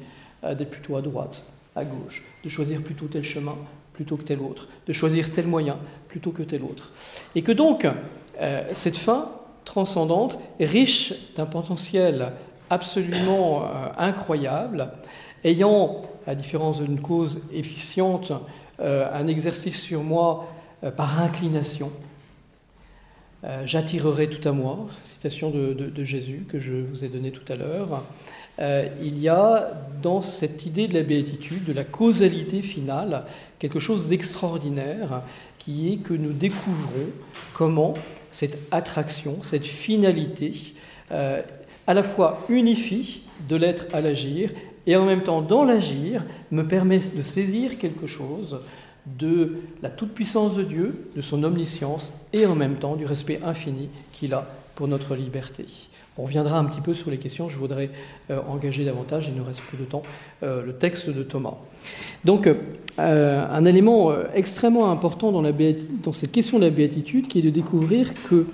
[0.44, 3.56] euh, d'être plutôt à droite, à gauche, de choisir plutôt tel chemin
[3.92, 5.76] plutôt que tel autre, de choisir tel moyen
[6.06, 6.92] plutôt que tel autre.
[7.34, 7.84] Et que donc,
[8.72, 9.32] cette fin
[9.68, 12.32] transcendante, riche d'un potentiel
[12.70, 13.62] absolument
[13.96, 14.90] incroyable,
[15.44, 18.32] ayant à différence d'une cause efficiente,
[18.80, 20.46] euh, un exercice sur moi
[20.84, 21.90] euh, par inclination.
[23.44, 27.56] Euh, j'attirerai tout à moi, citation de, Jésus que je vous ai donnée tout à
[27.56, 28.02] l'heure.
[29.02, 29.70] il y a
[30.02, 33.24] dans cette idée de la béatitude, de la causalité finale,
[33.58, 35.22] quelque chose d'extraordinaire
[35.58, 37.10] qui est que nous découvrons
[37.52, 37.94] comment
[38.38, 40.52] cette attraction, cette finalité,
[41.10, 44.50] à la fois unifie de l'être à l'agir
[44.86, 48.60] et en même temps, dans l'agir, me permet de saisir quelque chose
[49.06, 53.88] de la toute-puissance de Dieu, de son omniscience, et en même temps du respect infini
[54.12, 55.66] qu'il a pour notre liberté.
[56.18, 57.90] On reviendra un petit peu sur les questions, je voudrais
[58.48, 60.02] engager davantage, il nous reste plus de temps,
[60.42, 61.54] le texte de Thomas.
[62.24, 62.48] Donc,
[62.98, 68.46] un élément extrêmement important dans cette question de la béatitude qui est de découvrir que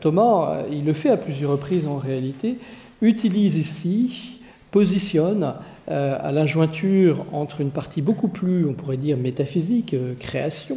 [0.00, 2.56] Thomas, il le fait à plusieurs reprises en réalité,
[3.02, 4.39] utilise ici,
[4.70, 5.54] positionne
[5.90, 10.76] euh, à la jointure entre une partie beaucoup plus, on pourrait dire, métaphysique, euh, création,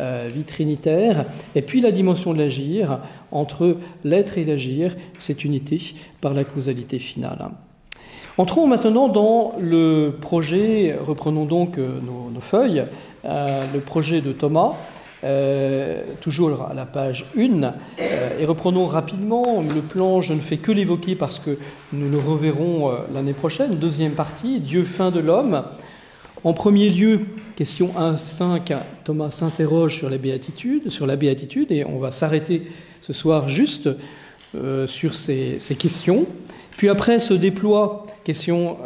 [0.00, 5.80] euh, vie trinitaire, et puis la dimension de l'agir, entre l'être et l'agir, cette unité
[6.20, 7.50] par la causalité finale.
[8.38, 12.84] Entrons maintenant dans le projet, reprenons donc nos feuilles,
[13.24, 14.72] le projet de Thomas.
[15.24, 20.56] Euh, toujours à la page 1, euh, et reprenons rapidement le plan, je ne fais
[20.56, 21.58] que l'évoquer parce que
[21.92, 25.62] nous le reverrons euh, l'année prochaine, deuxième partie, Dieu fin de l'homme.
[26.42, 27.20] En premier lieu,
[27.54, 32.64] question 1.5, Thomas s'interroge sur la béatitude, sur la béatitude, et on va s'arrêter
[33.00, 33.90] ce soir juste
[34.88, 36.26] sur ces, questions.
[36.76, 38.78] Puis après se déploie, question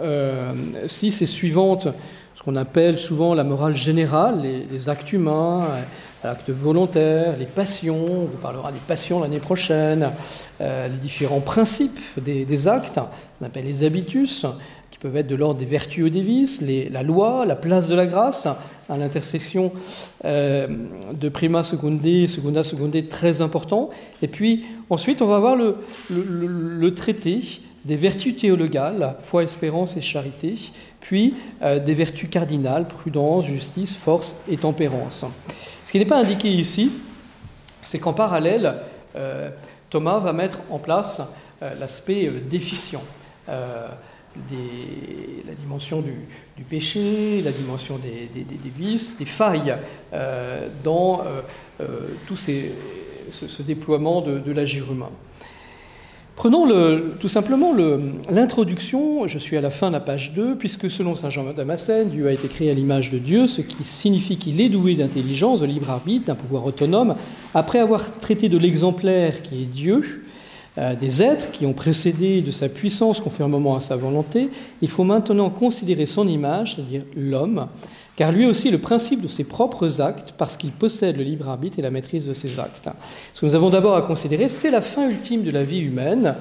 [0.87, 1.89] 6 et suivante,
[2.35, 5.69] ce qu'on appelle souvent la morale générale, les actes humains,
[6.27, 10.11] l'acte volontaire, les passions, on vous parlera des passions l'année prochaine,
[10.61, 12.99] euh, les différents principes des, actes,
[13.41, 14.45] on appelle les habitus,
[14.91, 16.61] qui peuvent être de l'ordre des vertus ou des vices,
[16.91, 18.47] la loi, la place de la grâce,
[18.89, 19.71] à l'intersection
[20.25, 20.67] euh,
[21.13, 23.91] de prima secundé, secunda secundé, très important.
[24.21, 27.41] Et puis ensuite, on va voir le, traité
[27.85, 30.55] des vertus théologales, foi, espérance et charité,
[31.07, 35.25] puis euh, des vertus cardinales, prudence, justice, force et tempérance.
[35.85, 36.91] Ce qui n'est pas indiqué ici,
[37.81, 38.75] c'est qu'en parallèle,
[39.15, 39.51] euh,
[39.89, 41.23] Thomas va mettre en place
[41.63, 43.05] euh, l'aspect déficient.
[43.47, 43.95] la
[45.61, 48.29] dimension du, péché, la dimension des,
[48.77, 49.77] vices, des failles
[50.83, 51.23] dans
[52.27, 55.13] tout ce, déploiement de l'agir humain.
[56.37, 56.69] Prenons
[57.19, 57.75] tout simplement
[58.29, 62.11] l'introduction, je suis à la fin de la page 2, puisque selon Saint Jean Damascène,
[62.11, 65.61] Dieu a été créé à l'image de Dieu, ce qui signifie qu'il est doué d'intelligence,
[65.61, 67.15] de libre arbitre, d'un pouvoir autonome.
[67.55, 70.25] Après avoir traité de l'exemplaire qui est Dieu,
[70.77, 74.51] euh, des êtres qui ont précédé de sa puissance conformément à sa volonté,
[74.83, 77.69] il faut maintenant considérer son image, c'est-à-dire l'homme,
[78.17, 81.79] car lui aussi le principe de ses propres actes, parce qu'il possède le libre arbitre
[81.79, 82.89] et la maîtrise de ses actes.
[83.35, 86.35] Ce que nous avons d'abord à considérer, c'est la fin ultime de la vie humaine.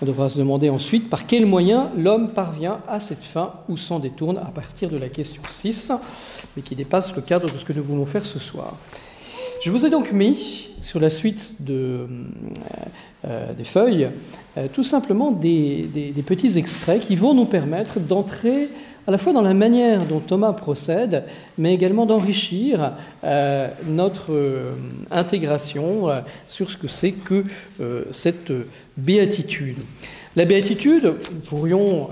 [0.00, 4.00] On devra se demander ensuite par quels moyens l'homme parvient à cette fin ou s'en
[4.00, 5.92] détourne à partir de la question 6,
[6.56, 8.74] mais qui dépasse le cadre de ce que nous voulons faire ce soir.
[9.62, 12.08] Je vous ai donc mis sur la suite de,
[13.24, 14.08] euh, des feuilles
[14.56, 18.70] euh, tout simplement des petits extraits qui vont nous permettre d'entrer
[19.06, 21.24] à la fois dans la manière dont Thomas procède,
[21.58, 22.92] mais également d'enrichir
[23.24, 24.74] euh, notre euh,
[25.10, 27.44] intégration euh, sur ce que c'est que
[28.10, 28.52] cette
[28.96, 29.78] béatitude.
[30.36, 32.08] La béatitude, nous pourrions,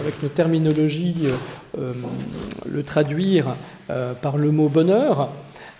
[0.00, 1.28] avec nos terminologies,
[1.76, 3.56] le traduire
[4.20, 5.30] par le mot bonheur.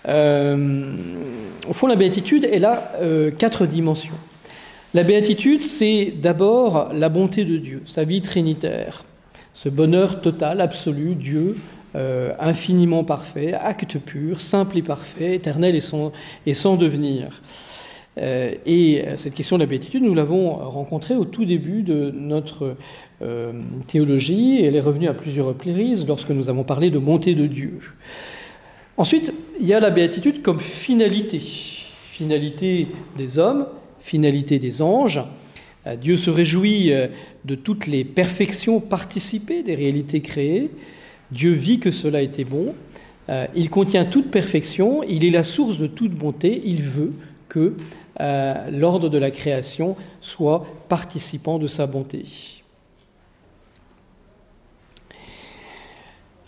[0.07, 2.92] au fond, la béatitude, elle a
[3.37, 4.14] quatre dimensions.
[4.95, 9.05] La béatitude, c'est d'abord la bonté de Dieu, sa vie trinitaire
[9.57, 11.57] ce bonheur total, absolu, Dieu,
[11.95, 15.81] euh, infiniment parfait, acte pur, simple et parfait, éternel et
[16.55, 17.40] sans, devenir.
[18.19, 22.77] Euh, et cette question de la béatitude, nous l'avons rencontrée au tout début de notre
[23.23, 23.53] euh,
[23.87, 27.81] théologie, elle est revenue à plusieurs reprises lorsque nous avons parlé de montée de Dieu.
[28.99, 33.66] Ensuite, il y a la béatitude comme finalité, finalité des hommes,
[34.01, 35.23] finalité des anges.
[36.01, 36.90] Dieu se réjouit
[37.44, 40.70] de toutes les perfections participées des réalités créées.
[41.31, 42.75] Dieu vit que cela était bon.
[43.29, 47.12] Euh, il contient toute perfection, il est la source de toute bonté, il veut
[47.49, 47.75] que
[48.20, 52.22] euh, l'ordre de la création soit participant de sa bonté.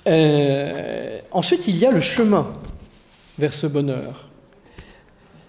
[0.07, 2.53] Euh, ensuite, il y a le chemin
[3.39, 4.29] vers ce bonheur.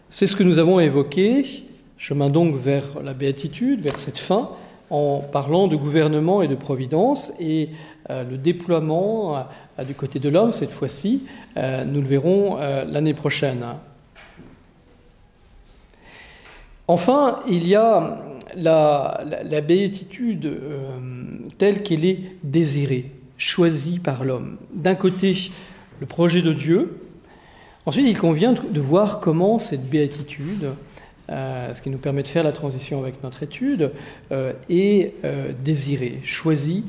[0.10, 1.63] C'est ce que nous avons évoqué,
[2.00, 4.50] chemin donc vers la béatitude, vers cette fin,
[4.90, 7.70] en parlant de gouvernement et de providence et
[8.10, 11.26] euh, le déploiement euh, du côté de l'homme cette fois-ci,
[11.58, 13.64] euh, nous le verrons l'année prochaine.
[16.88, 18.18] Enfin, il y a
[18.56, 20.60] la, béatitude
[21.60, 24.58] telle qu'elle est désirée, choisie par l'homme.
[24.74, 25.38] D'un côté,
[26.00, 26.98] le projet de Dieu.
[27.86, 30.72] Ensuite, il convient de voir comment cette béatitude
[31.30, 33.91] ce qui nous permet de faire la transition avec notre étude,
[34.32, 36.84] euh, est euh, désiré, choisi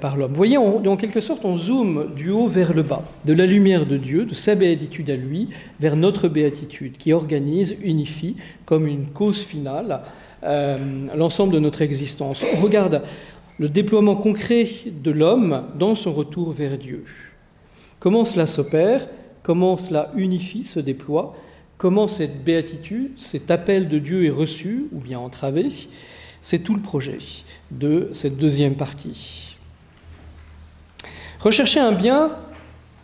[0.00, 0.30] par l'homme.
[0.30, 3.86] Vous voyez, en quelque sorte, on zoome du haut vers le bas, de la lumière
[3.86, 5.48] de Dieu, de sa béatitude à lui,
[5.80, 10.02] vers notre béatitude, qui organise, unifie, comme une cause finale,
[11.16, 12.44] l'ensemble de notre existence.
[12.56, 13.02] On regarde
[13.58, 17.04] le déploiement concret de l'homme dans son retour vers Dieu.
[17.98, 19.08] Comment cela s'opère?
[19.42, 21.34] Comment cela unifie, se déploie?
[21.84, 25.68] Comment cette béatitude, cet appel de Dieu est reçu ou bien entravé
[26.40, 27.18] C'est tout le projet
[27.70, 29.58] de cette deuxième partie.
[31.40, 32.38] Rechercher un bien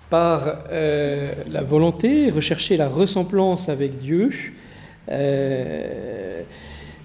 [0.08, 4.30] par euh, la volonté, rechercher la ressemblance avec Dieu,
[5.10, 6.42] euh,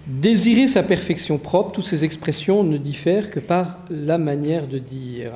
[0.08, 5.34] désirer sa perfection propre, toutes ces expressions ne diffèrent que par la manière de dire.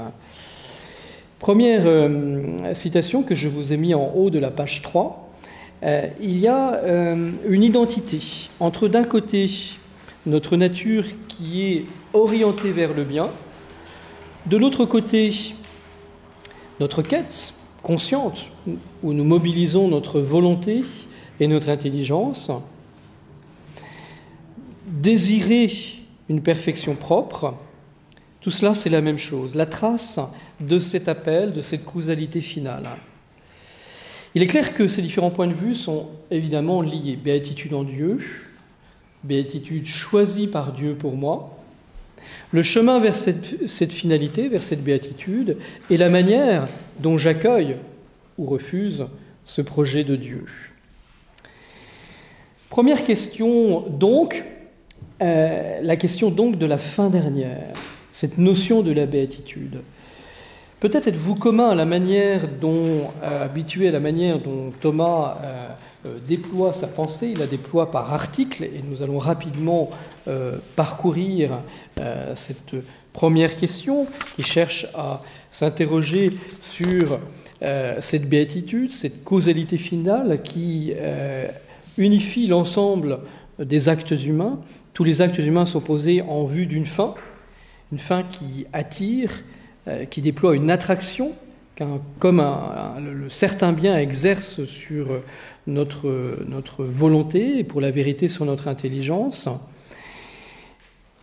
[1.38, 5.26] Première euh, citation que je vous ai mis en haut de la page 3.
[5.84, 6.82] Il y a
[7.48, 8.22] une identité
[8.60, 9.50] entre d'un côté
[10.26, 13.30] notre nature qui est orientée vers le bien,
[14.46, 15.34] de l'autre côté
[16.80, 17.54] notre quête
[17.84, 18.46] consciente,
[19.04, 20.84] où nous mobilisons notre volonté
[21.40, 22.52] et notre intelligence,
[24.86, 25.72] désirer
[26.30, 27.56] une perfection propre,
[28.42, 30.20] tout cela c'est la même chose, la trace
[30.60, 32.84] de cet appel, de cette causalité finale.
[34.36, 37.16] Il est clair que ces différents points de vue sont évidemment liés.
[37.16, 38.20] Béatitude en Dieu,
[39.24, 41.60] béatitude choisie par Dieu pour moi,
[42.52, 45.58] le chemin vers cette, finalité, vers cette béatitude,
[45.90, 46.68] est la manière
[47.00, 47.78] dont j'accueille
[48.38, 49.08] ou refuse
[49.46, 50.46] ce projet de Dieu.
[52.70, 54.44] Première question donc,
[55.22, 57.66] euh, la question donc de la fin dernière,
[58.12, 59.80] cette notion de la béatitude.
[60.80, 65.68] Peut-être êtes-vous commun à la manière dont, euh, habitué à la manière dont Thomas euh,
[66.06, 69.90] euh, déploie sa pensée, il la déploie par article, et nous allons rapidement
[70.76, 71.62] parcourir
[72.36, 72.76] cette
[73.14, 74.06] première question
[74.36, 76.30] qui cherche à s'interroger
[76.62, 77.20] sur
[78.00, 80.94] cette béatitude, cette causalité finale qui
[81.98, 83.20] unifie l'ensemble
[83.58, 84.60] des actes humains.
[84.94, 87.16] Tous les actes humains sont posés en vue d'une fin,
[87.92, 89.32] une fin qui attire,
[90.10, 91.34] qui déploie une attraction
[92.20, 92.44] comme
[93.00, 95.08] le, certain bien exerce sur
[95.68, 99.48] notre, notre volonté et pour la vérité sur notre intelligence,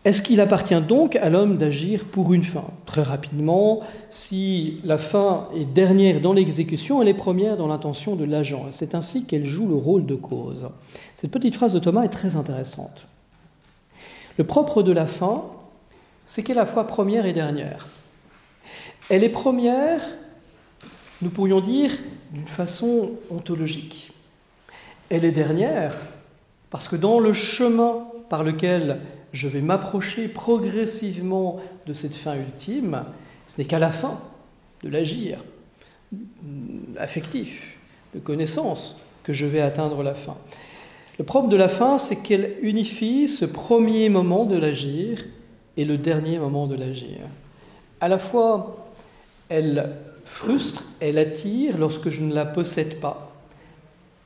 [0.05, 2.65] est-ce qu'il appartient donc à l'homme d'agir pour une fin?
[2.87, 8.25] Très rapidement, si la fin est dernière dans l'exécution, elle est première dans l'intention de
[8.25, 8.67] l'agent.
[8.71, 10.69] C'est ainsi qu'elle joue le rôle de cause.
[11.21, 13.09] Cette petite phrase de Thomas est très intéressante.
[14.39, 15.43] Le propre de la fin,
[16.25, 17.89] c'est qu'elle est à la fois première et dernière.
[19.09, 20.01] Elle est première
[21.23, 21.93] nous pourrions dire
[22.33, 24.13] d'une façon ontologique.
[25.09, 25.97] Elle est dernière
[26.71, 29.01] parce que dans le chemin par lequel
[29.33, 33.05] je vais m'approcher progressivement de cette fin ultime,
[33.47, 34.21] ce n'est qu'à la fin
[34.83, 35.39] de l'agir
[36.99, 37.79] affectif,
[38.15, 40.37] de connaissance, que je vais atteindre la fin.
[41.19, 45.25] Le propre de la fin, c'est qu'elle unifie ce premier moment de l'agir
[45.77, 47.21] et le dernier moment de l'agir.
[48.01, 48.09] À
[49.49, 49.93] elle
[50.25, 53.33] frustre, elle attire lorsque je ne la possède pas.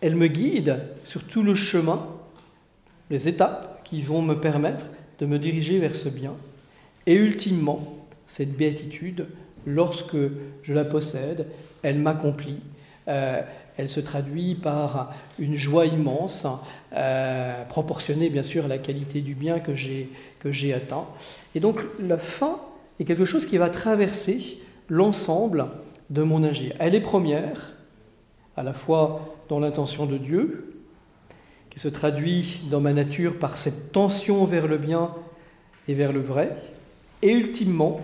[0.00, 2.06] Elle me guide sur tout le chemin,
[3.10, 4.86] les étapes qui vont me permettre
[5.18, 6.34] de me diriger vers ce bien.
[7.06, 9.26] Et ultimement, cette béatitude,
[9.66, 10.16] lorsque
[10.62, 11.46] je la possède,
[11.82, 12.60] elle m'accomplit.
[13.08, 13.42] Euh,
[13.76, 16.46] elle se traduit par une joie immense,
[16.94, 21.06] euh, proportionnée bien sûr à la qualité du bien que j'ai atteint.
[21.54, 22.60] Et donc la fin
[22.98, 24.60] est quelque chose qui va traverser
[24.90, 25.68] l'ensemble
[26.10, 26.74] de mon agir.
[26.78, 27.72] Elle est première,
[28.56, 30.74] à la fois dans l'intention de Dieu,
[31.70, 35.14] qui se traduit dans ma nature par cette tension vers le bien
[35.88, 36.54] et vers le vrai,
[37.22, 38.00] et ultimement,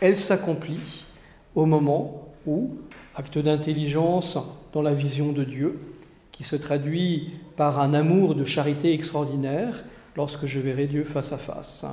[0.00, 1.06] elle s'accomplit
[1.54, 2.76] au moment où,
[3.14, 4.38] acte d'intelligence
[4.72, 5.78] dans la vision de Dieu,
[6.32, 9.84] qui se traduit par un amour de charité extraordinaire
[10.16, 11.86] lorsque je verrai Dieu face à face.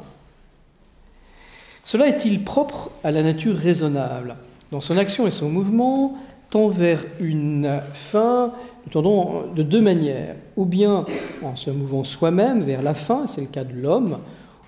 [1.84, 4.36] Cela est-il propre à la nature raisonnable?
[4.72, 6.18] Dans son action et son mouvement,
[6.50, 8.52] tend vers une fin,
[8.86, 11.04] nous tendons de deux manières, ou bien
[11.42, 14.20] en se mouvant soi-même vers la fin, c'est le cas de l'homme,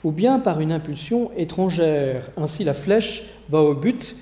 [0.03, 2.29] ou bien par une impulsion étrangère.
[2.37, 4.15] Ainsi la flèche va au but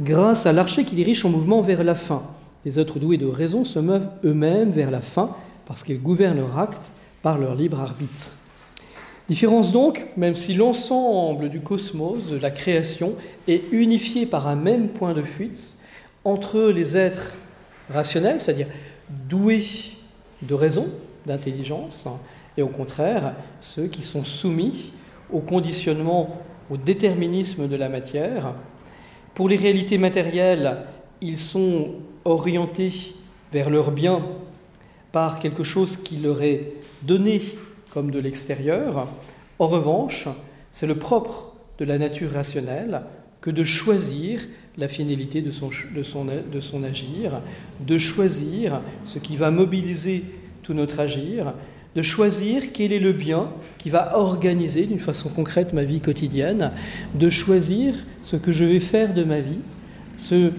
[0.00, 2.22] grâce à l'archer qui dirige son mouvement vers la fin.
[2.64, 5.36] Les êtres doués de raison se meuvent eux-mêmes vers la fin
[5.66, 6.90] parce qu'ils gouvernent leur acte
[7.22, 8.32] par leur libre arbitre.
[9.32, 13.14] Différence donc, même si l'ensemble du cosmos, de la création,
[13.48, 15.78] est unifié par un même point de fuite
[16.22, 17.34] entre les êtres
[17.88, 18.66] rationnels, c'est-à-dire
[19.08, 19.64] doués
[20.42, 20.86] de raison,
[21.24, 22.06] d'intelligence,
[22.58, 24.92] et au contraire ceux qui sont soumis
[25.32, 26.36] au conditionnement,
[26.70, 28.52] au déterminisme de la matière.
[29.34, 30.76] Pour les réalités matérielles,
[31.22, 31.92] ils sont
[32.26, 33.14] orientés
[33.50, 34.26] vers leur bien
[35.10, 37.40] par quelque chose qui leur est donné
[37.92, 39.06] comme de l'extérieur,
[39.58, 40.26] En revanche,
[40.72, 43.02] c'est le propre de la nature rationnelle
[43.42, 44.40] que de choisir
[44.78, 47.42] la finalité de son, de, son, de son agir,
[47.80, 50.24] de choisir ce qui va mobiliser
[50.62, 51.52] tout notre agir,
[51.94, 56.72] de choisir quel est le bien qui va organiser d'une façon concrète ma vie quotidienne,
[57.14, 59.60] de choisir ce que je vais faire de ma vie,
[60.16, 60.50] ce,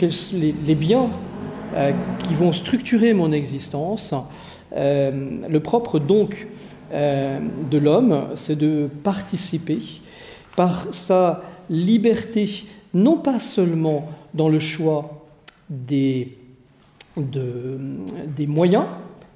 [0.00, 1.10] les, les, biens
[1.74, 1.90] euh,
[2.28, 4.14] qui vont structurer mon existence.
[4.76, 6.46] Euh, le propre donc
[6.90, 9.78] de l'homme, c'est de participer
[10.56, 12.64] par sa liberté,
[12.94, 15.24] non pas seulement dans le choix
[15.68, 16.36] des,
[17.16, 17.78] de,
[18.36, 18.86] des moyens,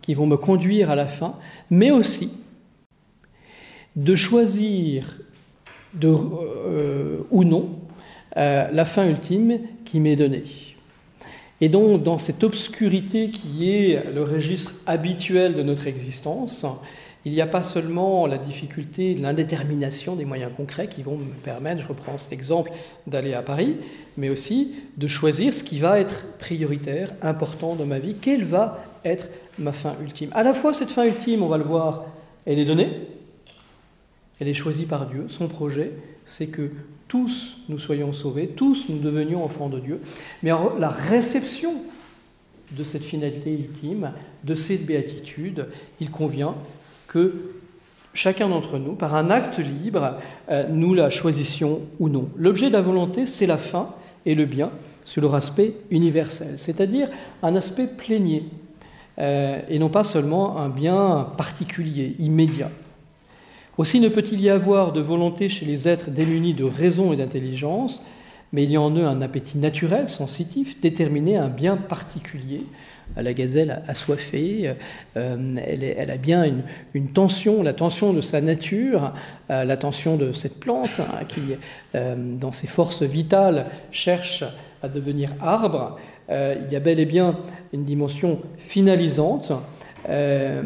[0.02, 1.34] qui vont me conduire à la fin,
[1.70, 2.30] mais aussi
[3.96, 5.18] de choisir
[6.02, 7.70] euh, ou non
[8.36, 10.44] euh, la fin ultime qui m'est donnée.
[11.60, 16.66] Et donc, dans cette obscurité qui est le registre habituel de notre existence,
[17.24, 21.82] il n'y a pas seulement la difficulté, l'indétermination des moyens concrets qui vont me permettre,
[21.82, 22.70] je reprends cet exemple,
[23.06, 23.76] d'aller à Paris,
[24.18, 28.84] mais aussi de choisir ce qui va être prioritaire, important dans ma vie, quelle va
[29.04, 30.30] être ma fin ultime.
[30.34, 32.04] À la fois, cette fin ultime, on va le voir,
[32.44, 32.90] elle est donnée,
[34.40, 35.26] elle est choisie par Dieu.
[35.28, 35.92] Son projet,
[36.26, 36.70] c'est que
[37.08, 40.00] tous nous soyons sauvés, tous nous devenions enfants de Dieu.
[40.42, 41.76] Mais la réception
[42.72, 44.12] de cette finalité ultime,
[44.42, 45.68] de cette béatitude,
[46.00, 46.54] il convient
[47.14, 47.32] que
[48.12, 50.16] chacun d'entre nous, par un acte libre,
[50.50, 52.28] euh, nous la choisissions ou non.
[52.36, 53.90] L'objet de la volonté, c'est la fin
[54.26, 54.72] et le bien
[55.04, 57.08] sur leur aspect universel, c'est-à-dire
[57.44, 58.42] un aspect plénier,
[59.20, 62.70] euh, et non pas seulement un bien particulier, immédiat.
[63.78, 68.02] Aussi ne peut-il y avoir de volonté chez les êtres démunis de raison et d'intelligence,
[68.52, 72.62] mais il y a en eux un appétit naturel, sensitif, déterminé à un bien particulier.
[73.16, 74.74] La gazelle assoiffée,
[75.16, 76.44] euh, elle, a bien
[76.94, 79.12] une, tension, la tension de sa nature,
[79.50, 81.40] euh, la tension de cette plante hein, qui,
[81.94, 84.44] dans ses forces vitales, cherche
[84.82, 85.98] à devenir arbre.
[86.30, 87.38] Euh, il y a bel et bien
[87.72, 89.52] une dimension finalisante,
[90.08, 90.62] euh,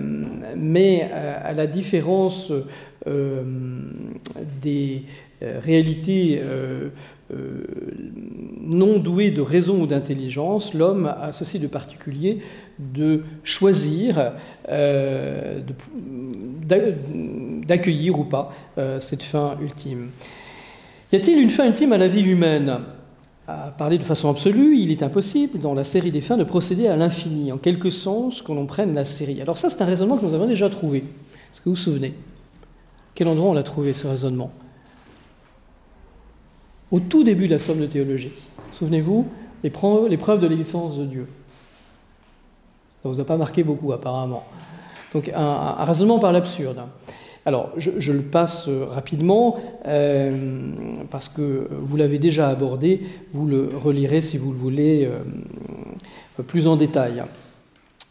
[0.57, 2.53] mais euh, à la différence
[4.61, 5.05] des
[5.41, 6.43] réalités
[7.31, 12.39] non douées de raison ou d'intelligence, l'homme a ceci de particulier
[12.79, 14.33] de choisir,
[17.67, 18.53] d'accueillir ou pas
[19.01, 20.09] cette fin ultime.
[21.13, 22.81] Y a-t-il une fin ultime à la vie humaine?
[23.47, 26.87] À parler de façon absolue, il est impossible dans la série des fins de procéder
[26.87, 29.41] à l'infini, en quelque sens qu'on en prenne la série.
[29.41, 30.99] Alors ça, c'est un raisonnement que nous avons déjà trouvé.
[30.99, 32.13] Est-ce que vous vous souvenez?
[33.15, 34.53] Quel endroit on l'a trouvé, ce raisonnement?
[36.91, 38.33] Au tout début de la somme de théologie.
[38.73, 39.27] Souvenez-vous,
[39.63, 41.27] les preuves de l'existence de Dieu.
[43.03, 44.45] Ça ne vous a pas marqué beaucoup, apparemment.
[45.13, 46.83] Donc un, un raisonnement par l'absurde.
[47.49, 50.71] Alors, je, le passe euh, rapidement euh,
[51.11, 56.67] parce que vous l'avez déjà abordé, vous le relirez si vous le voulez euh, plus
[56.67, 57.23] en détail.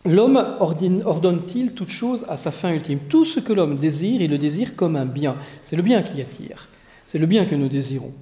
[0.06, 2.98] L'homme ordonne-t-il toute chose à sa fin ultime?
[3.10, 5.36] Tout ce que l'homme désire, il le désire comme un bien.
[5.62, 6.68] C'est le bien qui attire,
[7.06, 8.14] c'est le bien que nous désirons.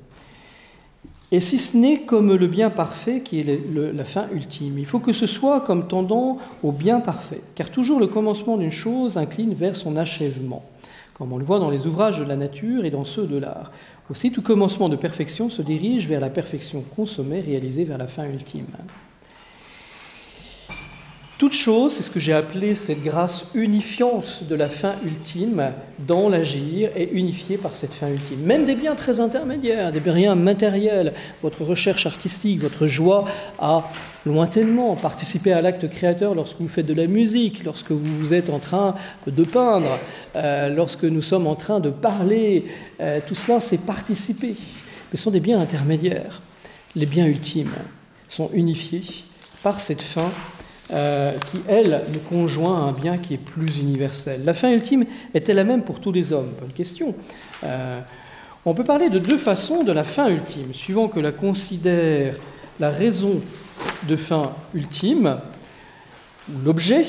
[1.35, 3.59] Et si ce n'est comme le bien parfait qui est
[3.93, 7.99] la fin ultime, il faut que ce soit comme tendant au bien parfait, car toujours
[7.99, 10.63] le commencement d'une chose incline vers son achèvement
[11.13, 13.71] comme on le voit dans les ouvrages de la nature et dans ceux de l'art.
[14.09, 18.25] Aussi, tout commencement de perfection se dirige vers la perfection consommée, réalisée vers la fin
[18.25, 18.67] ultime.
[21.37, 25.73] Toute chose, c'est ce que j'ai appelé cette grâce unifiante de la fin ultime
[26.07, 28.39] dans l'agir, est unifiée par cette fin ultime.
[28.39, 31.11] Même des biens très intermédiaires, des biens matériels,
[31.43, 33.25] votre recherche artistique, votre joie
[33.59, 33.83] à
[34.25, 38.59] lointainement participer à l'acte créateur lorsque vous faites de la musique, lorsque vous êtes en
[38.59, 38.95] train
[39.27, 39.99] de peindre,
[40.37, 42.63] euh, lorsque nous sommes en train de parler,
[43.01, 44.55] euh, tout cela c'est participer.
[45.11, 46.41] Mais ce sont des biens intermédiaires.
[46.95, 47.75] Les biens ultimes
[48.29, 49.03] sont unifiés
[49.61, 50.31] par cette fin
[50.93, 54.41] euh, qui, elle, nous conjoint un bien qui est plus universel.
[54.45, 57.15] La fin ultime est-elle la même pour tous les hommes Bonne question.
[57.63, 57.99] Euh,
[58.65, 62.35] on peut parler de deux façons de la fin ultime, suivant que la considère
[62.79, 63.41] la raison
[64.07, 65.39] de fin ultime,
[66.49, 67.03] ou l'objet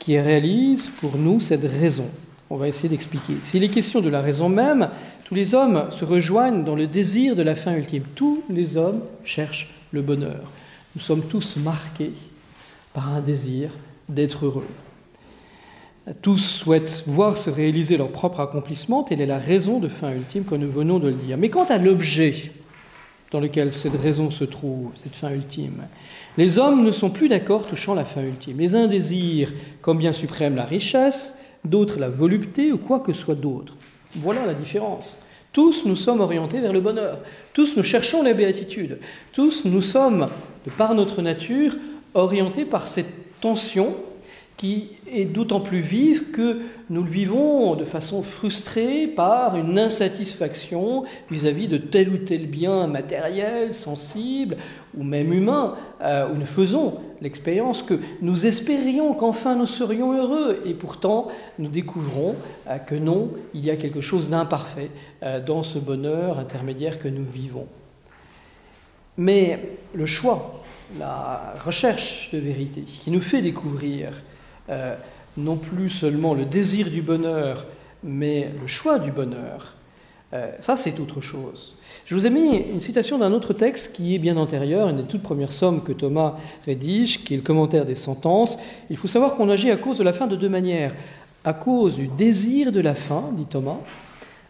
[0.00, 2.08] qui réalise pour nous cette raison.
[2.48, 3.34] On va essayer d'expliquer.
[3.42, 4.88] S'il est question de la raison même,
[5.24, 8.02] tous les hommes se rejoignent dans le désir de la fin ultime.
[8.16, 10.50] Tous les hommes cherchent le bonheur.
[10.96, 12.12] Nous sommes tous marqués
[12.92, 13.70] par un désir
[14.08, 14.66] d'être heureux.
[16.22, 20.44] Tous souhaitent voir se réaliser leur propre accomplissement, telle est la raison de fin ultime
[20.44, 21.36] que nous venons de le dire.
[21.36, 22.52] Mais quant à l'objet
[23.30, 25.82] dans lequel cette raison se trouve, cette fin ultime,
[26.36, 28.58] les hommes ne sont plus d'accord touchant la fin ultime.
[28.58, 33.34] Les uns désirent comme bien suprême la richesse, d'autres la volupté ou quoi que soit
[33.36, 33.76] d'autre.
[34.16, 35.18] Voilà la différence.
[35.52, 37.18] Tous nous sommes orientés vers le bonheur.
[37.52, 38.98] Tous nous cherchons la béatitude.
[39.32, 40.28] Tous nous sommes,
[40.64, 41.74] de par notre nature,
[42.14, 43.96] orientés par cette tension
[44.60, 51.04] qui est d'autant plus vive que nous le vivons de façon frustrée par une insatisfaction
[51.30, 54.58] vis-à-vis de tel ou tel bien matériel, sensible
[54.94, 60.60] ou même humain, euh, où nous faisons l'expérience que nous espérions qu'enfin nous serions heureux
[60.66, 62.34] et pourtant nous découvrons
[62.68, 64.90] euh, que non, il y a quelque chose d'imparfait
[65.22, 67.66] euh, dans ce bonheur intermédiaire que nous vivons.
[69.16, 70.59] Mais le choix,
[70.98, 74.10] la recherche de vérité qui nous fait découvrir
[74.68, 74.94] euh,
[75.36, 77.66] non plus seulement le désir du bonheur,
[78.02, 79.74] mais le choix du bonheur.
[80.32, 81.76] Euh, ça, c'est autre chose.
[82.06, 85.02] Je vous ai mis une citation d'un autre texte qui est bien antérieur, une des
[85.04, 86.36] toutes premières sommes que Thomas
[86.66, 88.58] rédige, qui est le commentaire des sentences.
[88.90, 90.94] Il faut savoir qu'on agit à cause de la fin de deux manières.
[91.44, 93.78] À cause du désir de la fin, dit Thomas,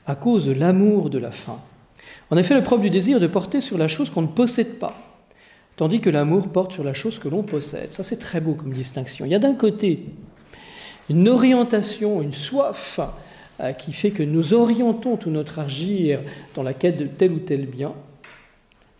[0.06, 1.60] à cause de l'amour de la fin.
[2.30, 5.09] En effet, le propre du désir de porter sur la chose qu'on ne possède pas
[5.80, 7.90] tandis que l'amour porte sur la chose que l'on possède.
[7.90, 9.24] Ça, c'est très beau comme distinction.
[9.24, 10.04] Il y a d'un côté
[11.08, 13.00] une orientation, une soif
[13.60, 16.20] euh, qui fait que nous orientons tout notre agir
[16.54, 17.94] dans la quête de tel ou tel bien.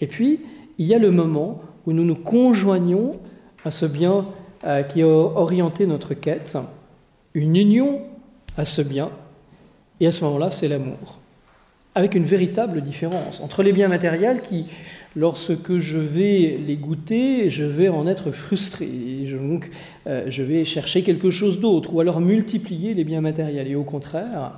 [0.01, 0.41] Et puis,
[0.79, 3.13] il y a le moment où nous nous conjoignons
[3.67, 4.25] à ce bien
[4.65, 6.57] euh, qui a orienté notre quête,
[7.35, 8.01] une union
[8.57, 9.11] à ce bien,
[10.01, 11.19] et à ce moment-là, c'est l'amour.
[11.95, 14.65] Avec une véritable différence entre les biens matériels qui
[15.17, 18.89] lorsque je vais les goûter, je vais en être frustré.
[19.41, 19.71] donc,
[20.07, 23.69] euh, je vais chercher quelque chose d'autre, ou alors multiplier les biens matériels.
[23.69, 24.53] Et au contraire,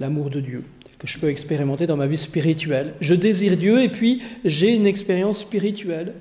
[0.00, 0.64] l'amour de Dieu,
[0.98, 2.94] que je peux expérimenter dans ma vie spirituelle.
[3.00, 6.14] Je désire Dieu et puis j'ai une expérience spirituelle.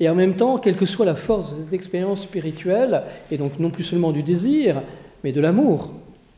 [0.00, 3.02] Et en même temps, quelle que soit la force de cette expérience spirituelle,
[3.32, 4.82] et donc non plus seulement du désir,
[5.24, 5.92] mais de l'amour,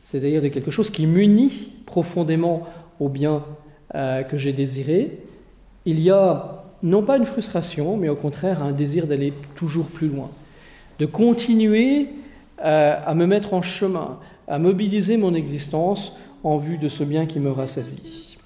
[0.05, 2.67] c'est-à-dire de quelque chose qui m'unit profondément
[2.99, 3.43] au bien
[3.93, 5.19] euh, que j'ai désiré,
[5.85, 10.07] il y a non pas une frustration, mais au contraire un désir d'aller toujours plus
[10.07, 10.29] loin,
[10.99, 12.09] de continuer
[12.63, 17.25] euh, à, me mettre en chemin, à mobiliser mon existence en vue de ce bien
[17.25, 18.37] qui me rassasie.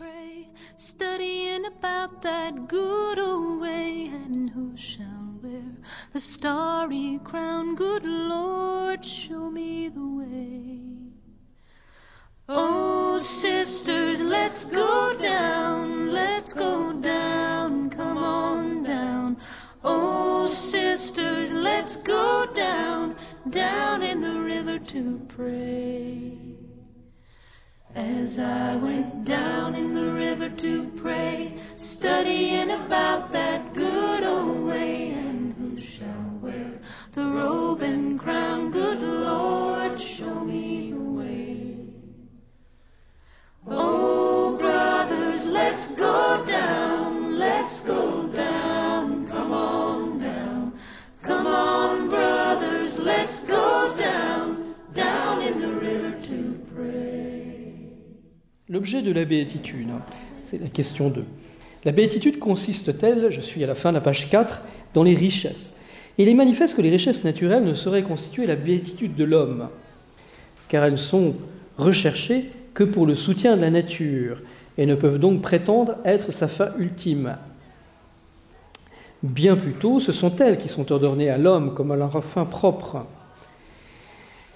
[12.48, 19.38] Oh, sisters, let's go down, let's go down, come on down.
[19.84, 23.16] Oh, sisters, let's go down,
[23.50, 26.38] down in the river to pray.
[27.96, 35.14] As I went down in the river to pray, studying about that good old way,
[35.14, 36.80] and who shall wear
[37.14, 41.05] the robe and crown, good Lord, show me the
[43.68, 50.74] Oh, brothers, let's go down, let's go down, come on down.
[51.24, 57.90] Come on, brothers, let's go down, down in the river to pray.
[58.70, 59.90] L'objet de la béatitude,
[60.46, 61.24] c'est la question 2.
[61.86, 64.62] La béatitude consiste-t-elle, je suis à la fin de la page 4,
[64.94, 65.74] dans les richesses?
[66.20, 69.70] Il est manifeste que les richesses naturelles ne sauraient constituer la béatitude de l'homme,
[70.68, 71.34] car elles sont
[71.78, 74.42] recherchées que pour le soutien de la nature
[74.78, 77.38] et ne peuvent donc prétendre être sa fin ultime.
[79.24, 83.08] Bien plutôt, ce sont elles qui sont ordonnées à l'homme comme à leur fin propre.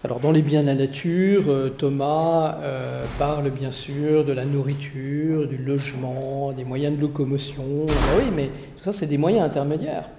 [0.04, 4.46] Alors dans les biens de la nature, euh, Thomas euh, parle bien sûr de la
[4.46, 7.86] nourriture, du logement, des moyens de locomotion.
[7.90, 10.10] Ah oui, mais tout ça c'est des moyens intermédiaires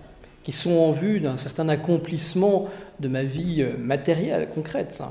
[0.43, 5.03] qui sont en vue d'un certain accomplissement de ma vie euh, matérielle, concrète.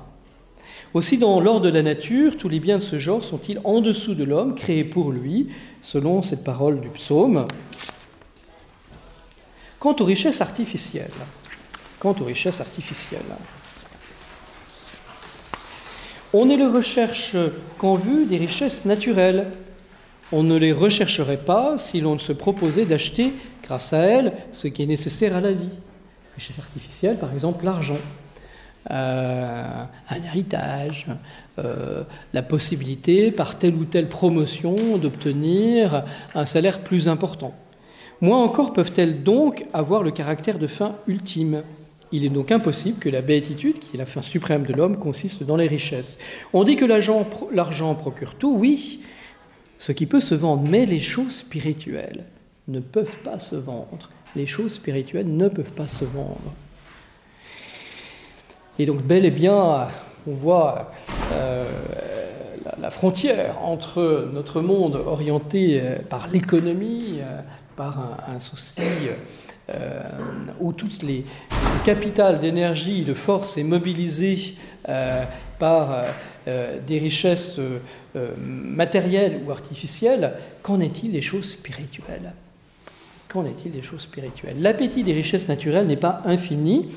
[0.94, 4.16] Aussi, dans l'ordre de la nature, tous les biens de ce genre sont-ils en dessous
[4.16, 5.50] de l'homme, créés pour lui,
[5.82, 7.48] selon cette parole du psaume.
[9.80, 11.12] Quant aux richesses artificielles,
[12.00, 13.22] quant aux richesses artificielles,
[16.34, 17.36] on ne les recherche
[17.78, 19.48] qu'en vue des richesses naturelles.
[20.32, 23.34] On ne les rechercherait pas si l'on se proposait d'acheter,
[23.64, 25.70] grâce à elles, ce qui est nécessaire à la vie.
[26.36, 27.98] Richesses artificielles, par exemple, l'argent.
[28.89, 31.07] Euh, un héritage,
[31.59, 32.03] euh,
[32.34, 37.53] la possibilité par telle ou telle promotion d'obtenir un salaire plus important.
[38.21, 41.63] Moins encore peuvent-elles donc avoir le caractère de fin ultime.
[42.11, 45.43] Il est donc impossible que la béatitude, qui est la fin suprême de l'homme, consiste
[45.43, 46.17] dans les richesses.
[46.53, 49.01] On dit que l'argent procure tout, oui,
[49.77, 52.23] ce qui peut se vendre, mais les choses spirituelles
[52.67, 54.09] ne peuvent pas se vendre.
[54.36, 56.53] Les choses spirituelles ne peuvent pas se vendre.
[58.80, 59.89] Et donc, bel et bien,
[60.25, 60.93] on voit
[61.34, 61.65] euh,
[62.82, 67.19] la, frontière entre notre monde orienté par l'économie,
[67.75, 68.82] par un, souci
[70.61, 74.55] où toutes les, le capital d'énergie, de force est mobilisé
[75.59, 76.05] par
[76.45, 77.59] des richesses
[78.38, 82.32] matérielles ou artificielles, qu'en est-il des choses spirituelles?
[83.27, 84.55] Qu'en est-il des choses spirituelles?
[84.59, 86.88] L'appétit des richesses naturelles n'est pas infini,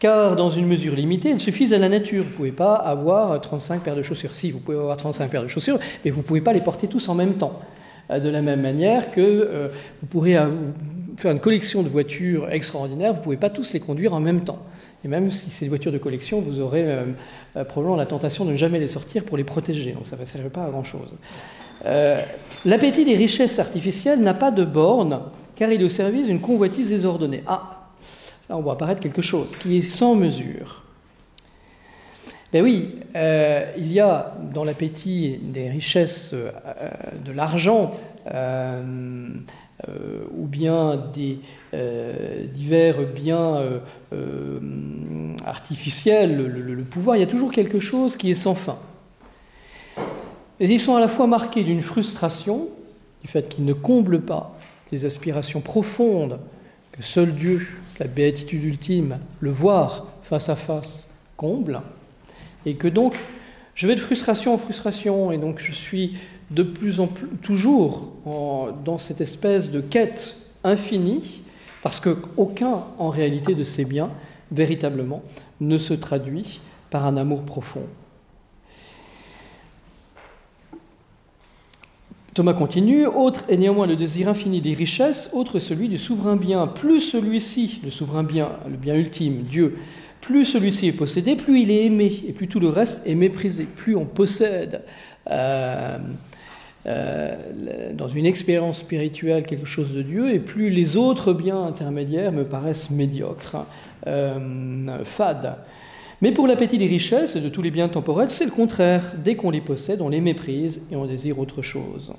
[0.00, 2.24] car dans une mesure limitée, elles suffisent à la nature.
[2.24, 4.34] Vous ne pouvez pas avoir 35 paires de chaussures.
[4.34, 6.88] Si, vous pouvez avoir 35 paires de chaussures, mais vous ne pouvez pas les porter
[6.88, 7.60] tous en même temps.
[8.10, 9.68] Euh, de la même manière que euh,
[10.00, 10.36] vous pourrez
[11.16, 14.42] faire une collection de voitures extraordinaires, vous ne pouvez pas tous les conduire en même
[14.42, 14.58] temps.
[15.04, 18.52] Et même si c'est des voitures de collection, vous aurez euh, probablement la tentation de
[18.52, 19.92] ne jamais les sortir pour les protéger.
[19.92, 21.08] Donc ça ne servir pas à grand-chose.
[22.66, 25.20] L'appétit des richesses artificielles n'a pas de borne
[25.56, 27.42] car il est au service d'une convoitise désordonnée.
[27.46, 27.79] Ah,
[28.50, 30.82] là on voit apparaître quelque chose qui est sans mesure.
[32.52, 36.50] Ben oui, euh, il y a dans l'appétit des richesses euh,
[37.24, 37.92] de l'argent
[38.34, 39.22] euh,
[40.36, 41.38] ou bien des
[42.52, 43.62] divers biens
[45.46, 48.78] artificiels, le, pouvoir, il y a toujours quelque chose qui est sans fin.
[50.58, 52.68] Et ils sont à la fois marqués d'une frustration,
[53.22, 54.54] du fait qu'ils ne comblent pas
[54.90, 56.40] des aspirations profondes
[56.92, 57.66] que seul Dieu,
[58.00, 61.82] la béatitude ultime, le voir face à face, comble,
[62.66, 63.14] et que donc
[63.74, 66.16] je vais de frustration en frustration, et donc je suis
[66.50, 68.08] de plus en plus toujours
[68.84, 71.42] dans cette espèce de quête infinie,
[71.82, 74.10] parce qu'aucun en réalité de ces biens,
[74.50, 75.22] véritablement,
[75.60, 77.84] ne se traduit par un amour profond.
[82.40, 86.66] Thomas continue, autre est néanmoins le désir infini des richesses, autre celui du souverain bien.
[86.66, 89.76] Plus celui-ci, le souverain bien, le bien ultime, Dieu,
[90.22, 93.64] plus celui-ci est possédé, plus il est aimé, et plus tout le reste est méprisé.
[93.64, 94.84] Plus on possède
[95.30, 95.98] euh,
[96.86, 102.32] euh, dans une expérience spirituelle quelque chose de Dieu, et plus les autres biens intermédiaires
[102.32, 103.66] me paraissent médiocres,
[104.06, 105.58] euh, fades.
[106.22, 109.14] Mais pour l'appétit des richesses et de tous les biens temporels, c'est le contraire.
[109.16, 112.12] Dès qu'on les possède, on les méprise et on désire autre chose.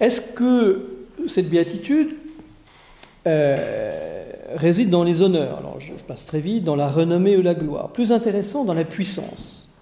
[0.00, 2.16] Est-ce que cette béatitude
[3.26, 5.58] euh, réside dans les honneurs?
[5.58, 7.90] Alors je, passe très vite, dans la renommée ou la gloire.
[7.90, 9.72] Plus intéressant, dans la puissance.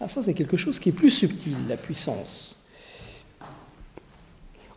[0.00, 2.66] Ah, ça, c'est quelque chose qui est plus subtil, la puissance.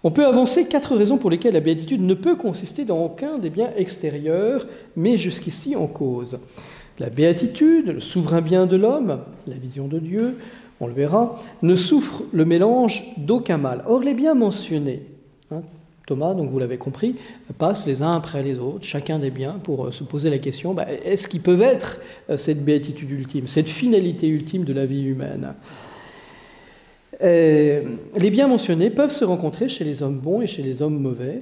[0.03, 3.51] On peut avancer quatre raisons pour lesquelles la béatitude ne peut consister dans aucun des
[3.51, 6.39] biens extérieurs, mais jusqu'ici en cause.
[7.02, 10.38] La béatitude, le souverain bien de l'homme, la vision de Dieu,
[10.80, 13.82] on le verra, ne souffre le mélange d'aucun mal.
[13.88, 15.02] Or, les biens mentionnés,
[15.49, 15.64] hein,
[16.06, 17.16] Thomas, donc vous l'avez compris,
[17.58, 20.76] passent les uns après les autres, chacun des biens, pour euh, se poser la question
[20.76, 21.99] bah, est-ce qu'ils peuvent être
[22.30, 25.56] euh, cette béatitude ultime, cette finalité ultime de la vie humaine?
[27.24, 30.99] Euh, Les biens mentionnés peuvent se rencontrer chez les hommes bons et chez les hommes
[30.99, 31.41] mauvais.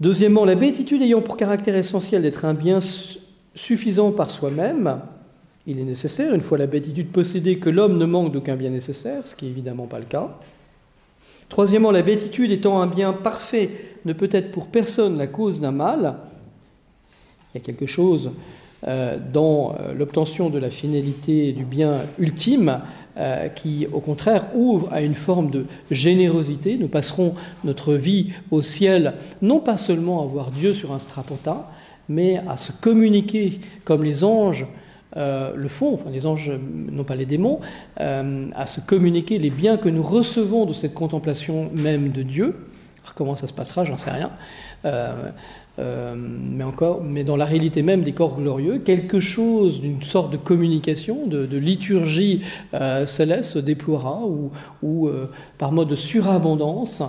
[0.00, 2.80] Deuxièmement, la béatitude ayant pour caractère essentiel d'être un bien
[3.58, 5.00] suffisant par soi-même,
[5.66, 9.26] il est nécessaire, une fois la béatitude possédée, que l'homme ne manque d'aucun bien nécessaire,
[9.26, 10.38] ce qui n'est évidemment pas le cas.
[11.48, 13.70] Troisièmement, la béatitude étant un bien parfait,
[14.04, 16.14] ne peut être pour personne la cause d'un mal.
[17.52, 18.30] Il y a quelque chose
[18.86, 22.80] euh, dans euh, l'obtention de la finalité du bien ultime
[23.16, 26.76] euh, qui, au contraire, ouvre à une forme de générosité.
[26.78, 27.34] Nous passerons
[27.64, 31.64] notre vie au ciel, non pas seulement à voir Dieu sur un strapontin,
[32.08, 34.66] mais à se communiquer comme les anges
[35.16, 36.52] euh, le font, enfin les anges,
[36.92, 37.60] non pas les démons,
[38.00, 42.54] euh, à se communiquer les biens que nous recevons de cette contemplation même de Dieu.
[43.02, 44.30] Alors, comment ça se passera, j'en sais rien.
[44.84, 45.32] Euh,
[46.16, 50.36] mais encore, mais dans la réalité même des corps glorieux, quelque chose d'une sorte de
[50.36, 52.42] communication, de, liturgie
[53.06, 54.22] céleste se déploiera,
[54.82, 55.10] ou,
[55.56, 57.02] par mode de surabondance,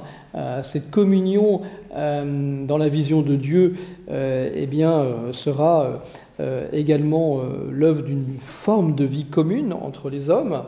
[0.64, 1.62] cette communion
[1.92, 3.76] dans la vision de Dieu
[4.10, 6.02] eh bien, sera
[6.72, 10.64] également l'œuvre d'une forme de vie commune entre les hommes.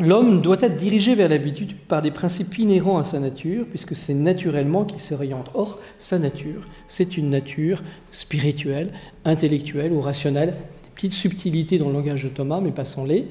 [0.00, 4.14] L'homme doit être dirigé vers l'habitude par des principes inhérents à sa nature, puisque c'est
[4.14, 5.50] naturellement qu'il s'oriente.
[5.54, 8.90] Or, sa nature, c'est une nature spirituelle,
[9.24, 10.54] intellectuelle ou rationnelle
[10.94, 13.26] petite subtilité dans le langage de Thomas, mais passons-les.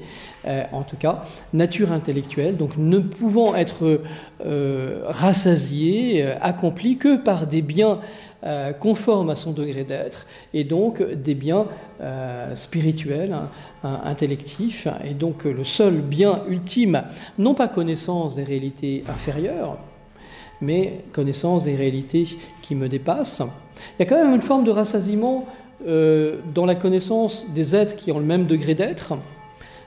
[0.46, 1.22] Euh, en tout cas,
[1.52, 4.00] nature intellectuelle, donc ne pouvant être
[4.44, 8.00] euh, rassasié, euh, accompli que par des biens
[8.80, 11.66] conformes à son degré d'être, et donc des biens
[12.56, 13.32] spirituels,
[13.84, 17.04] hein, intellectifs, et donc le seul bien ultime,
[17.38, 19.78] non pas connaissance des réalités inférieures,
[20.60, 22.26] mais connaissance des réalités
[22.62, 23.44] qui me dépassent.
[23.96, 25.46] Il y a quand même une forme de rassasiement
[25.86, 29.14] dans la connaissance des êtres qui ont le même degré d'être,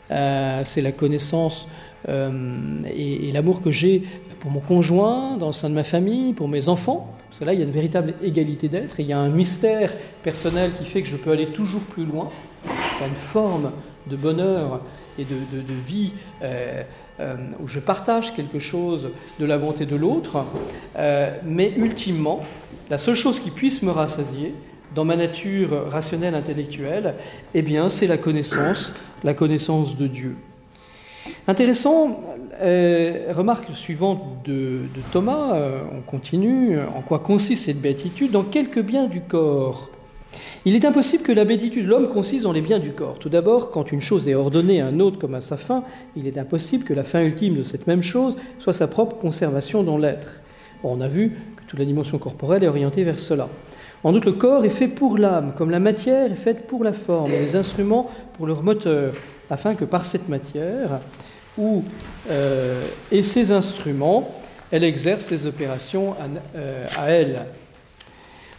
[0.09, 1.67] c'est la connaissance
[2.07, 4.03] et, et l'amour que j'ai
[4.39, 7.15] pour mon conjoint, dans le sein de ma famille, pour mes enfants.
[7.29, 9.91] Parce que là, il y a une véritable égalité d'être, il y a un mystère
[10.23, 12.27] personnel qui fait que je peux aller toujours plus loin.
[12.65, 13.71] Il y a une forme
[14.07, 14.81] de bonheur
[15.17, 15.35] et de,
[15.87, 16.83] vie euh,
[17.19, 20.45] euh, où je partage quelque chose de la bonté de l'autre,
[20.97, 22.45] euh, mais ultimement,
[22.89, 24.53] la seule chose qui puisse me rassasier
[24.93, 27.15] dans ma nature rationnelle intellectuelle,
[27.53, 28.91] eh bien, c'est la connaissance,
[29.23, 30.35] la connaissance de Dieu.
[31.47, 32.23] Intéressant,
[32.61, 34.81] euh, remarque suivante de,
[35.11, 39.89] Thomas, euh, on continue, en quoi consiste cette béatitude Dans quelques biens du corps.
[40.65, 43.19] Il est impossible que la béatitude de l'homme consiste dans les biens du corps.
[43.19, 45.83] Tout d'abord, quand une chose est ordonnée à un autre comme à sa fin,
[46.15, 49.83] il est impossible que la fin ultime de cette même chose soit sa propre conservation
[49.83, 50.41] dans l'être.
[50.83, 53.47] on a vu que toute la dimension corporelle est orientée vers cela.
[54.05, 56.93] En outre, le corps est fait pour l'âme, comme la matière est faite pour la
[56.93, 59.15] forme, les instruments pour leur moteur
[59.49, 60.99] afin que par cette matière
[61.57, 61.83] ou,
[62.29, 64.29] euh, et ses instruments,
[64.69, 67.47] elle exerce ses opérations à, euh, à elle.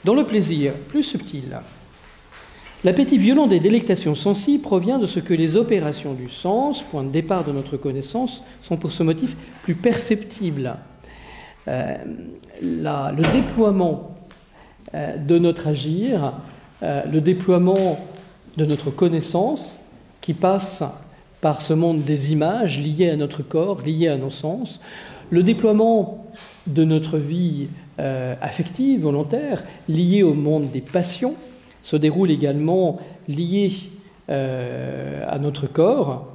[0.02, 1.56] Dans le plaisir plus subtil,
[2.82, 7.10] l'appétit violent des délectations sensibles provient de ce que les opérations du sens, point de
[7.10, 10.74] départ de notre connaissance, sont pour ce motif plus perceptibles.
[11.68, 11.94] Euh,
[12.60, 14.15] le déploiement
[14.94, 16.34] de notre agir,
[16.82, 17.98] le déploiement
[18.56, 19.80] de notre connaissance
[20.20, 20.84] qui passe
[21.40, 24.80] par ce monde des images liées à notre corps, liées à nos sens,
[25.30, 26.24] le déploiement
[26.66, 27.68] de notre vie
[27.98, 31.34] euh, affective, volontaire, liée au monde des passions,
[31.82, 33.72] se déroule également lié
[34.28, 36.26] euh, à notre corps.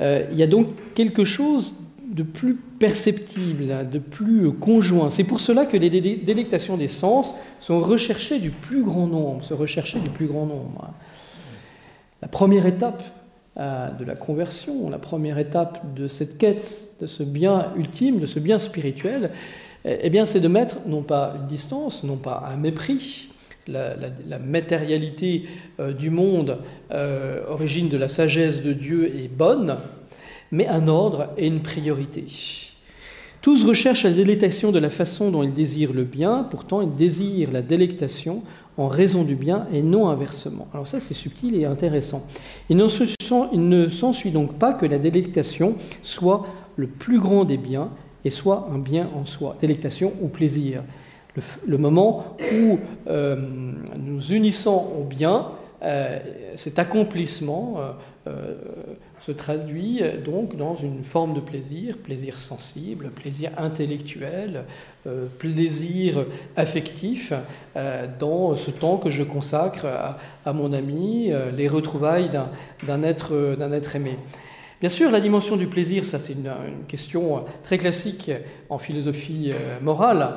[0.00, 1.74] Euh, il y a donc quelque chose
[2.10, 5.10] de plus perceptible, de plus conjoint.
[5.10, 9.54] C'est pour cela que les délectations des sens sont recherchées du plus grand nombre, se
[9.54, 10.90] rechercher du plus grand nombre.
[12.20, 13.02] La première étape
[13.56, 18.38] de la conversion, la première étape de cette quête, de ce bien ultime, de ce
[18.38, 19.30] bien spirituel,
[19.84, 23.28] eh, eh bien, c'est de mettre non pas une distance, non pas un mépris,
[23.66, 25.46] la, matérialité
[25.78, 26.58] euh, du monde,
[26.92, 29.78] euh, origine de la sagesse de Dieu, est bonne,
[30.52, 32.24] mais un ordre et une priorité.
[33.42, 37.52] Tous recherchent la délectation de la façon dont ils désirent le bien, pourtant ils désirent
[37.52, 38.42] la délectation
[38.76, 40.68] en raison du bien et non inversement.
[40.74, 42.26] Alors ça c'est subtil et intéressant.
[42.68, 46.46] Il ne s'ensuit donc pas que la délectation soit
[46.76, 47.90] le plus grand des biens
[48.24, 50.82] et soit un bien en soi, délectation ou plaisir.
[51.66, 52.78] Le, moment où
[53.08, 53.36] euh,
[53.96, 55.46] nous unissons au bien,
[55.82, 56.18] euh,
[56.56, 57.92] cet accomplissement euh,
[58.26, 64.64] se traduit donc dans une forme de plaisir, plaisir sensible, plaisir intellectuel,
[65.06, 67.32] euh, plaisir affectif
[67.74, 69.86] euh, dans ce temps que je consacre
[70.44, 72.30] à, mon ami, euh, les retrouvailles
[72.86, 74.18] d'un être aimé.
[74.78, 76.52] Bien sûr, la dimension du plaisir, ça c'est une,
[76.86, 78.30] question très classique
[78.68, 79.52] en philosophie
[79.82, 80.34] morale.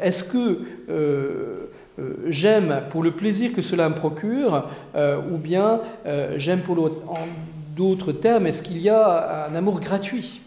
[0.00, 1.70] Est-ce que
[2.26, 4.68] j'aime pour le plaisir que cela me procure,
[5.30, 5.80] ou bien
[6.36, 7.00] j'aime pour l'autre
[7.76, 10.40] d'autres termes, est-ce qu'il y a un amour gratuit?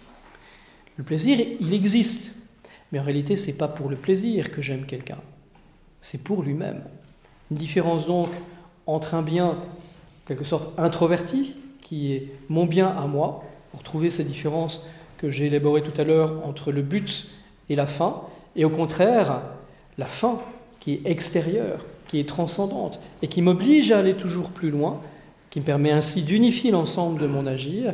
[0.97, 2.31] Le plaisir, il existe.
[2.91, 5.19] Mais en réalité, ce n'est pas pour le plaisir que j'aime quelqu'un.
[6.01, 6.81] C'est pour lui-même.
[7.51, 8.29] Une différence donc
[8.87, 9.57] entre un bien, en
[10.27, 14.83] quelque sorte, introverti, qui est mon bien à moi, pour trouver cette différence
[15.19, 17.27] que j'ai élaborée tout à l'heure entre le but
[17.69, 18.23] et la fin,
[18.55, 19.41] et au contraire,
[19.99, 20.39] la fin
[20.79, 25.01] qui est extérieure, qui est transcendante, et qui m'oblige à aller toujours plus loin,
[25.49, 27.93] qui me permet ainsi d'unifier l'ensemble de mon agir,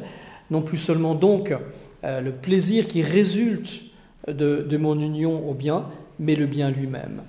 [0.52, 1.54] non plus seulement donc
[2.04, 3.82] euh, le plaisir qui résulte
[4.28, 5.86] de, mon union au bien,
[6.20, 7.22] mais le bien lui-même.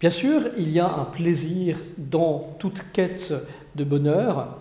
[0.00, 3.34] Bien sûr, il y a un plaisir dans toute quête
[3.74, 4.56] de bonheur,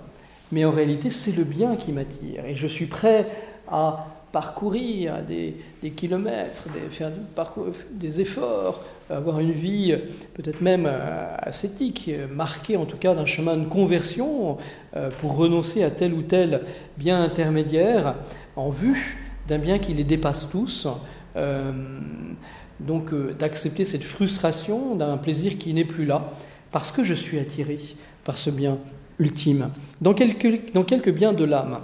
[0.52, 2.46] mais en réalité, c'est le bien qui m'attire.
[2.46, 3.28] Et je suis prêt
[3.68, 5.56] à parcourir des,
[5.96, 7.12] kilomètres, faire
[7.92, 9.96] des efforts, avoir une vie
[10.34, 14.58] peut-être même euh, ascétique, marquée en tout cas d'un chemin de conversion
[14.96, 16.64] euh, pour renoncer à tel ou tel
[16.98, 18.16] bien intermédiaire
[18.56, 20.88] en vue d'un bien qui les dépasse tous.
[21.36, 21.72] Euh,
[22.80, 26.32] donc d'accepter cette frustration d'un plaisir qui n'est plus là,
[26.72, 27.80] parce que je suis attiré
[28.24, 28.78] par ce bien
[29.18, 29.72] ultime.
[30.00, 31.80] Dans quelques, dans quelques biens de l'âme,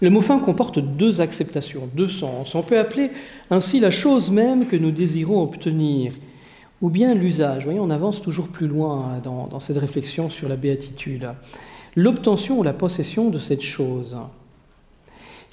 [0.00, 2.54] le mot fin comporte deux acceptations, deux sens.
[2.54, 3.10] On peut appeler
[3.50, 6.12] ainsi la chose même que nous désirons obtenir,
[6.82, 7.64] ou bien l'usage.
[7.64, 11.28] Voyez, on avance toujours plus loin dans, dans cette réflexion sur la béatitude.
[11.94, 14.16] L'obtention ou la possession de cette chose.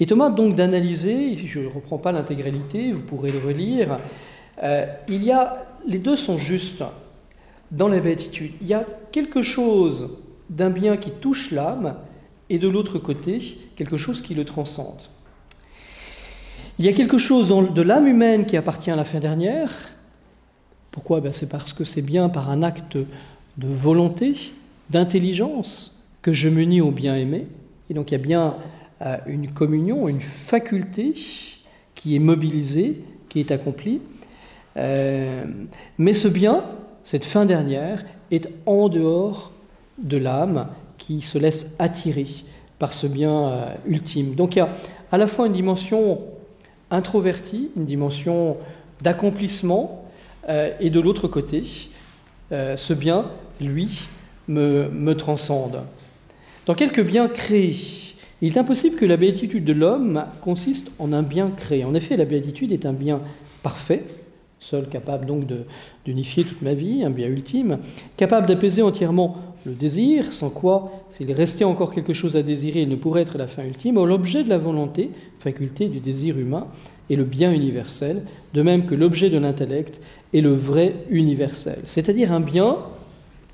[0.00, 3.98] Et Thomas donc d'analyser, je ne reprends pas l'intégralité, vous pourrez le relire,
[4.62, 6.84] euh, il y a, les deux sont justes
[7.70, 8.52] dans la béatitude.
[8.60, 10.18] Il y a quelque chose
[10.50, 11.94] d'un bien qui touche l'âme,
[12.50, 15.00] et de l'autre côté, quelque chose qui le transcende.
[16.78, 19.70] Il y a quelque chose de l'âme humaine qui appartient à la fin dernière.
[20.90, 21.20] Pourquoi?
[21.20, 24.34] Ben C'est parce que c'est bien par un acte de volonté,
[24.90, 27.46] d'intelligence, que je m'unis au bien-aimé.
[27.90, 28.56] Et donc il y a bien
[29.02, 31.14] euh, une communion, une faculté
[31.94, 34.00] qui est mobilisée, qui est accomplie.
[34.76, 35.44] Euh,
[35.98, 36.64] mais ce bien,
[37.02, 39.52] cette fin dernière, est en dehors
[39.98, 40.68] de l'âme
[41.06, 42.26] qui se laisse attirer
[42.78, 44.34] par ce bien euh, ultime.
[44.34, 44.70] Donc il y a
[45.12, 46.22] à la fois une dimension
[46.90, 48.56] introvertie, une dimension
[49.02, 50.04] d'accomplissement,
[50.48, 51.62] euh, et de l'autre côté,
[52.52, 53.26] euh, ce bien,
[53.60, 54.06] lui,
[54.48, 55.82] me, me transcende.
[56.66, 57.76] Dans quelques biens créés,
[58.40, 61.84] il est impossible que la béatitude de l'homme consiste en un bien créé.
[61.84, 63.20] En effet, la béatitude est un bien
[63.62, 64.04] parfait,
[64.58, 65.44] seul capable donc
[66.04, 67.78] d'unifier toute ma vie, un bien ultime,
[68.16, 72.88] capable d'apaiser entièrement le désir, sans quoi, s'il restait encore quelque chose à désirer, il
[72.88, 76.66] ne pourrait être la fin ultime, l'objet de la volonté, faculté du désir humain,
[77.10, 80.00] est le bien universel, de même que l'objet de l'intellect
[80.32, 82.78] est le vrai universel, c'est-à-dire un bien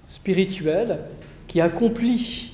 [0.08, 0.98] spirituel
[1.46, 2.52] qui accomplit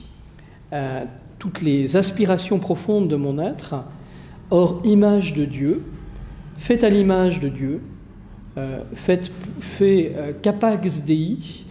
[0.73, 1.05] euh,
[1.39, 3.85] toutes les aspirations profondes de mon être,
[4.51, 5.83] hors image de Dieu,
[6.57, 7.81] fait à l'image de Dieu,
[8.57, 9.31] euh, fait,
[9.61, 11.66] fait euh, capax Dei,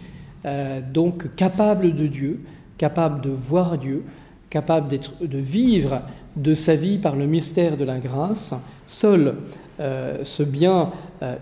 [0.46, 2.40] euh, donc capable de Dieu,
[2.78, 4.04] capable de voir Dieu,
[4.50, 6.02] capable de vivre
[6.36, 8.54] de sa vie par le mystère de la grâce,
[8.86, 9.34] seul
[9.78, 10.92] ce bien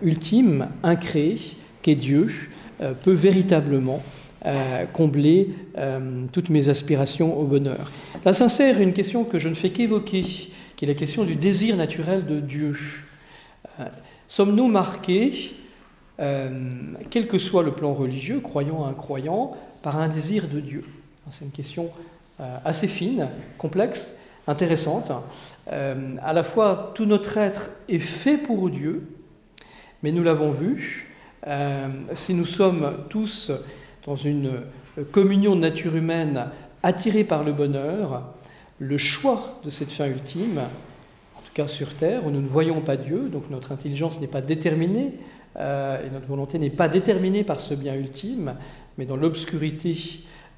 [0.02, 1.38] ultime, incréé,
[1.82, 2.32] qu'est Dieu,
[3.02, 4.02] peut véritablement
[4.92, 5.50] combler
[6.32, 7.90] toutes mes aspirations au bonheur.
[8.24, 11.76] Là s'insère une question que je ne fais qu'évoquer, qui est la question du désir
[11.76, 12.76] naturel de Dieu.
[14.28, 15.63] Sommes-nous marqués, euh,
[16.18, 20.84] quel que soit le plan religieux, croyant incroyant, par un désir de Dieu
[21.30, 21.90] C'est une question
[22.40, 25.10] euh, assez fine, complexe, intéressante.
[25.72, 29.06] Euh, à la fois, tout notre être est fait pour Dieu,
[30.02, 31.10] mais nous l'avons vu,
[32.14, 33.50] si nous sommes tous
[34.06, 34.62] dans une
[35.12, 36.46] communion de nature humaine
[36.82, 38.34] attirés par le bonheur,
[38.78, 40.60] le choix de cette fin ultime
[41.54, 45.12] car sur Terre, où nous ne voyons pas Dieu, donc notre intelligence n'est pas déterminée,
[45.12, 48.54] euh, et notre volonté n'est pas déterminée par ce bien ultime,
[48.98, 49.96] mais dans l'obscurité,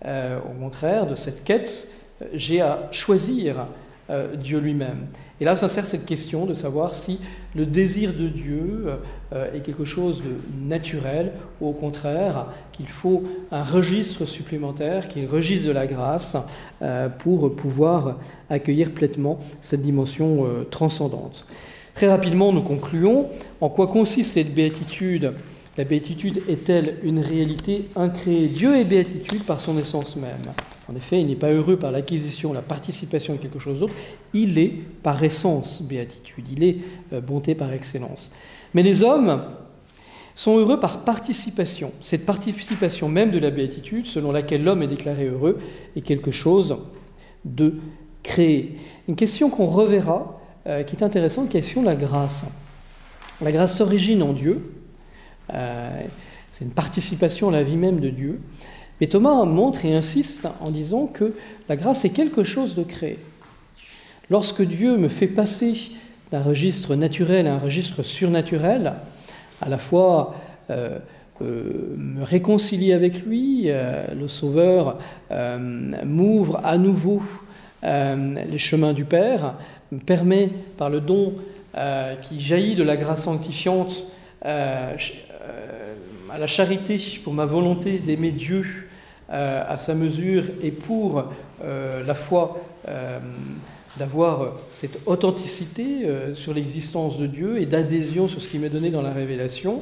[0.05, 1.89] euh, au contraire, de cette quête,
[2.23, 3.67] euh, j'ai à choisir
[4.09, 5.09] euh, Dieu lui-même.
[5.41, 7.19] Et là sert cette question de savoir si
[7.57, 8.87] le désir de Dieu
[9.33, 15.27] euh, est quelque chose de naturel ou au contraire qu'il faut un registre supplémentaire, qu'il
[15.27, 16.37] registre de la grâce
[16.83, 18.19] euh, pour pouvoir
[18.49, 21.45] accueillir pleinement cette dimension transcendante.
[21.97, 23.31] Très rapidement, nous concluons.
[23.63, 25.33] En quoi consiste cette béatitude?
[25.79, 28.49] La béatitude est-elle une réalité incréée?
[28.49, 30.43] Dieu est béatitude par son essence même.
[30.91, 33.95] En effet, il n'est pas heureux par l'acquisition, la participation à quelque chose d'autre,
[34.35, 36.77] il est par essence béatitude, il est
[37.15, 38.31] euh, bonté par excellence.
[38.75, 39.41] Mais les hommes
[40.35, 41.93] sont heureux par participation.
[42.03, 45.61] Cette participation même de la béatitude, selon laquelle l'homme est déclaré heureux,
[45.97, 46.77] est quelque chose
[47.47, 47.77] de
[48.23, 48.75] créé.
[49.09, 50.36] Une question qu'on reverra,
[50.69, 52.45] euh, qui est intéressante, question de la grâce.
[53.41, 54.73] La grâce s'origine en Dieu,
[55.55, 56.01] euh,
[56.51, 58.41] c'est une participation à la vie même de Dieu,
[59.01, 61.35] mais Thomas montre et insiste en disant que
[61.69, 63.21] la grâce est quelque chose de créé.
[64.29, 65.77] Lorsque Dieu me fait passer
[66.33, 68.95] d'un registre naturel à un registre surnaturel,
[69.61, 70.35] à la fois
[70.71, 70.99] euh,
[71.41, 74.99] me réconcilier avec lui, le Sauveur
[75.31, 77.23] m'ouvre à nouveau
[77.83, 79.55] les chemins du Père,
[80.05, 81.35] permet par le don
[82.23, 84.07] qui jaillit de la grâce sanctifiante
[86.37, 88.89] à la charité pour ma volonté d'aimer Dieu
[89.31, 91.25] euh, à sa mesure et pour
[91.65, 93.19] euh, la foi euh,
[93.99, 99.01] d'avoir cette authenticité sur l'existence de Dieu et d'adhésion sur ce qui m'est donné dans
[99.01, 99.81] la révélation,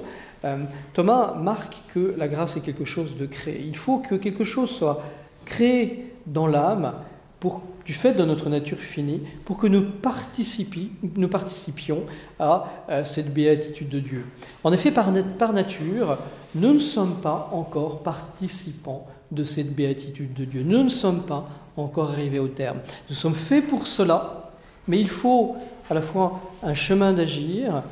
[0.93, 3.65] Thomas marque que la grâce est quelque chose de créé.
[3.67, 5.03] Il faut que quelque chose soit
[5.45, 6.93] créé dans l'âme
[7.41, 12.03] pour, du fait de notre nature finie, pour que nous, participions
[12.39, 12.65] à,
[13.05, 14.27] cette béatitude de Dieu.
[14.63, 16.19] En effet, par, par nature,
[16.55, 20.63] nous ne sommes pas encore participants de cette béatitude de Dieu.
[20.65, 22.79] Nous ne sommes pas encore arrivés au terme.
[23.11, 24.53] Nous sommes faits pour cela,
[24.89, 25.57] mais il faut
[25.91, 27.83] à la fois un chemin d'agir,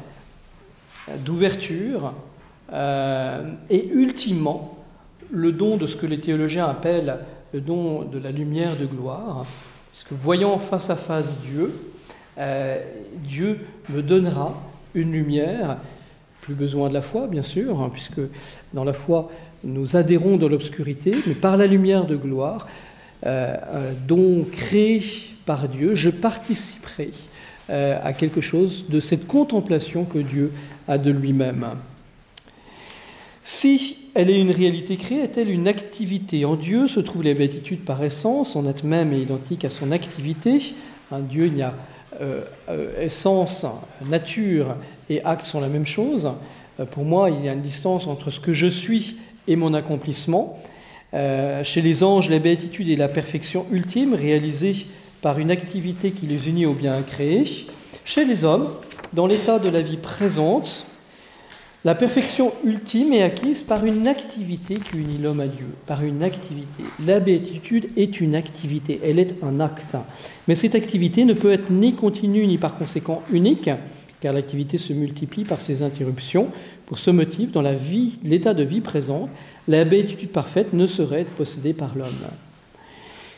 [1.18, 2.14] d'ouverture,
[2.72, 4.78] euh, et ultimement
[5.30, 7.18] le don de ce que les théologiens appellent
[7.53, 9.45] le don de la lumière de gloire,
[9.93, 11.72] puisque voyant face à face Dieu,
[12.38, 12.82] euh,
[13.24, 14.61] Dieu me donnera
[14.95, 15.76] une lumière,
[16.40, 18.20] plus besoin de la foi bien sûr, hein, puisque
[18.74, 19.30] dans la foi
[19.62, 22.66] nous adhérons dans l'obscurité, mais par la lumière de gloire,
[24.09, 25.05] don créé
[25.47, 27.12] par Dieu, je participerai
[27.68, 30.51] à quelque chose de cette contemplation que Dieu
[30.88, 31.76] a de lui-même.
[33.45, 37.84] Si elle est une réalité créée, est-elle une activité En Dieu se trouve la béatitude
[37.84, 40.74] par essence, son être même est identique à son activité.
[41.11, 41.74] En Dieu, il y a
[42.20, 43.66] euh, euh, essence,
[44.05, 44.76] nature
[45.09, 46.30] et acte sont la même chose.
[46.78, 49.16] Euh, pour moi, il y a une distance entre ce que je suis
[49.49, 50.59] et mon accomplissement.
[51.64, 54.86] chez les anges, la béatitude est la perfection ultime réalisée
[55.20, 57.45] par une activité qui les unit au bien créé.
[58.05, 58.68] Chez les hommes,
[59.12, 60.86] dans l'état de la vie présente,
[61.85, 66.22] la perfection ultime est acquise par une activité qui unit l'homme à Dieu, par une
[66.22, 66.85] activité.
[67.05, 69.97] La béatitude est une activité, elle est un acte.
[70.47, 73.68] Mais cette activité ne peut être ni continue ni par conséquent unique,
[74.20, 76.49] car l'activité se multiplie par ses interruptions.
[76.87, 79.28] Pour ce motif, dans la vie, l'état de vie présent,
[79.66, 82.28] la béatitude parfaite ne saurait être possédée par l'homme.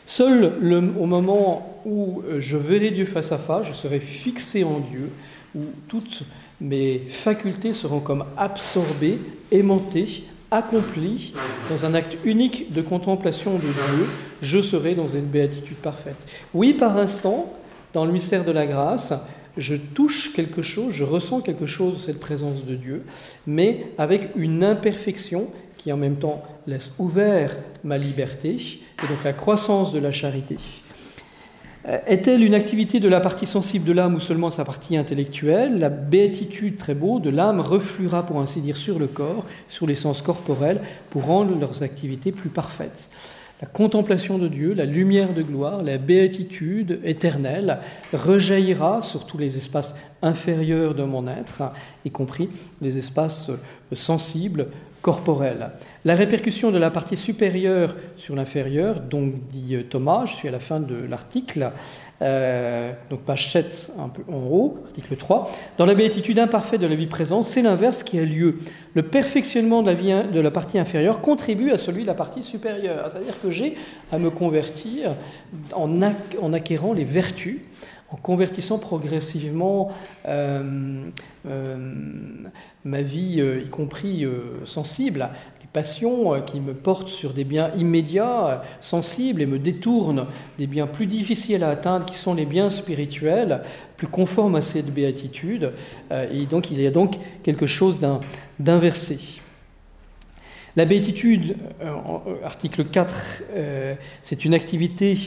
[0.05, 0.53] Seul
[0.99, 5.09] au moment où je verrai Dieu face à face, je serai fixé en Dieu,
[5.55, 6.23] où toute
[6.61, 9.19] mes facultés seront comme absorbées,
[9.51, 11.33] aimantées, accomplies
[11.69, 14.07] dans un acte unique de contemplation de Dieu,
[14.41, 16.17] je serai dans une béatitude parfaite.
[16.53, 17.51] Oui, par instant,
[17.93, 19.13] dans le mystère de la grâce,
[19.57, 23.03] je touche quelque chose, je ressens quelque chose de cette présence de Dieu,
[23.47, 29.33] mais avec une imperfection qui en même temps laisse ouvert ma liberté, et donc la
[29.33, 30.57] croissance de la charité.
[31.87, 35.79] Euh, est-elle une activité de la partie sensible de l'âme ou seulement sa partie intellectuelle?
[35.79, 39.95] La béatitude, très beau, de l'âme refluera, pour ainsi dire, sur le corps, sur les
[39.95, 43.09] sens corporels, pour rendre leurs activités plus parfaites.
[43.61, 47.79] La contemplation de Dieu, la lumière de gloire, la béatitude éternelle
[48.13, 51.71] rejaillira sur tous les espaces inférieurs de mon être,
[52.03, 52.49] y compris
[52.81, 53.51] les espaces
[53.93, 54.67] sensibles,
[55.05, 55.69] corporelle.
[56.03, 60.51] La répercussion de la partie supérieure sur l'inférieure, donc dit euh, Thomas, je suis à
[60.51, 61.71] la fin de l'article,
[62.23, 65.51] euh, donc page 7 un peu en haut, article 3.
[65.77, 68.57] Dans la béatitude imparfaite de la vie présente, c'est l'inverse qui a lieu.
[68.95, 72.41] Le perfectionnement de la, vie, de la partie inférieure contribue à celui de la partie
[72.41, 73.05] supérieure.
[73.07, 73.75] C'est-à-dire que j'ai
[74.11, 75.11] à me convertir
[75.75, 76.01] en,
[76.41, 77.59] en acquérant les vertus
[78.15, 79.91] en convertissant progressivement
[80.25, 81.11] euh,
[82.85, 85.27] ma vie, euh, y compris euh, sensible,
[85.59, 90.67] les passions euh, qui me portent sur des biens immédiats, sensibles, et me détournent des
[90.67, 93.63] biens plus difficiles à atteindre, qui sont les biens spirituels,
[93.97, 95.71] plus conformes à cette béatitude.
[96.31, 97.99] Et donc il y a donc quelque chose
[98.59, 99.19] d'inversé.
[100.75, 101.55] La béatitude,
[102.43, 103.43] article 4,
[104.21, 105.17] c'est une activité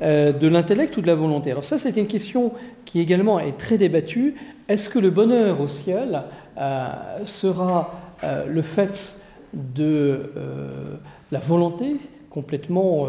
[0.00, 2.52] de l'intellect ou de la volonté Alors ça, c'est une question
[2.84, 4.34] qui également est très débattue.
[4.68, 6.22] Est-ce que le bonheur au ciel
[6.58, 6.86] euh,
[7.24, 9.20] sera euh, le fait
[9.52, 10.96] de euh,
[11.30, 11.96] la volonté
[12.30, 13.08] complètement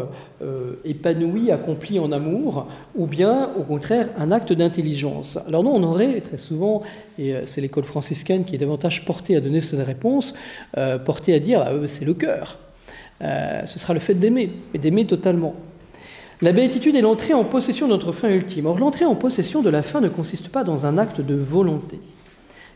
[0.84, 5.38] épanouie, accomplie en amour, ou bien au contraire un acte d'intelligence?
[5.48, 6.82] Alors nous, on aurait très souvent,
[7.18, 10.34] et c'est l'école franciscaine qui est davantage portée à donner cette réponse,
[11.06, 12.58] portée à dire c'est le cœur,
[13.22, 15.54] ce sera le fait d'aimer, et d'aimer totalement.
[16.42, 18.66] La béatitude est l'entrée en possession de notre fin ultime.
[18.66, 21.98] Or, l'entrée en possession de la fin ne consiste pas dans un acte de volonté.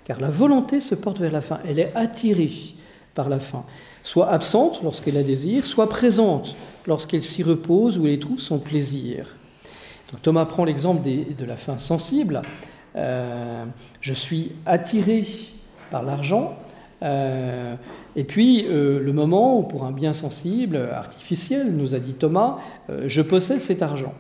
[0.05, 2.51] Car la volonté se porte vers la fin, elle est attirée
[3.15, 3.65] par la fin,
[4.05, 6.55] soit absente lorsqu'elle la désire, soit présente
[6.87, 9.35] lorsqu'elle s'y repose ou elle trouve son plaisir.
[10.23, 12.41] Thomas prend l'exemple de la fin sensible.
[12.97, 13.65] Euh,
[14.01, 15.27] je suis attiré
[15.91, 16.57] par l'argent,
[17.03, 17.75] euh,
[18.19, 22.59] et puis euh, le moment où pour un bien sensible, artificiel, nous a dit Thomas,
[23.07, 24.13] je possède cet argent.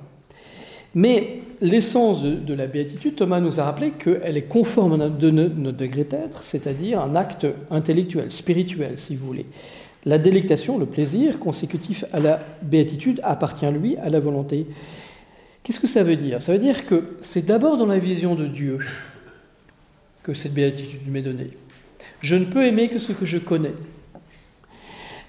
[0.94, 6.04] Mais l'essence de, la béatitude, Thomas nous a rappelé qu'elle est conforme à notre degré
[6.04, 9.46] d'être, c'est-à-dire un acte intellectuel, spirituel, si vous voulez.
[10.06, 14.66] La délectation, le plaisir consécutif à la béatitude appartient, lui, à la volonté.
[15.62, 16.40] Qu'est-ce que ça veut dire?
[16.40, 18.78] Ça veut dire que c'est d'abord dans la vision de Dieu
[20.22, 21.50] que cette béatitude m'est donnée.
[22.20, 23.74] Je ne peux aimer que ce que je connais.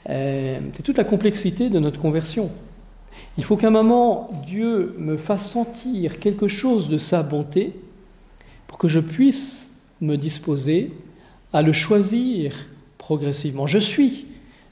[0.09, 2.49] Euh, c'est toute la complexité de notre conversion.
[3.37, 7.73] Il faut qu'à un moment, Dieu me fasse sentir quelque chose de sa bonté
[8.67, 9.71] pour que je puisse
[10.01, 10.91] me disposer
[11.53, 12.67] à le choisir
[12.97, 13.67] progressivement.
[13.67, 14.25] Je suis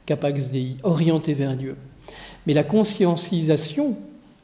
[0.05, 1.75] capax dei, orienté vers Dieu.
[2.45, 3.97] Mais la conscientisation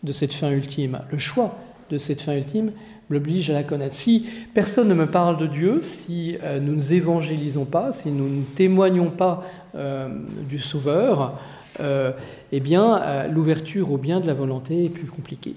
[0.03, 1.57] de cette fin ultime, le choix
[1.89, 2.71] de cette fin ultime,
[3.13, 3.95] m'oblige à la connaître.
[3.95, 8.27] Si personne ne me parle de Dieu, si euh, nous ne évangélisons pas, si nous
[8.27, 9.43] ne témoignons pas
[9.75, 10.09] euh,
[10.49, 11.39] du Sauveur,
[11.79, 12.11] euh,
[12.51, 15.55] eh bien, l'ouverture au bien de la volonté est plus compliquée.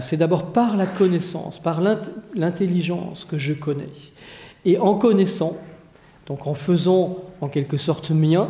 [0.00, 1.80] C'est d'abord par la connaissance, par
[2.34, 3.88] l'intelligence que je connais.
[4.64, 5.56] Et en connaissant,
[6.26, 8.48] donc en faisant en quelque sorte mien,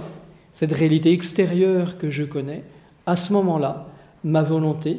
[0.53, 2.65] cette réalité extérieure que je connais,
[3.07, 3.87] à ce moment-là,
[4.25, 4.99] ma volonté,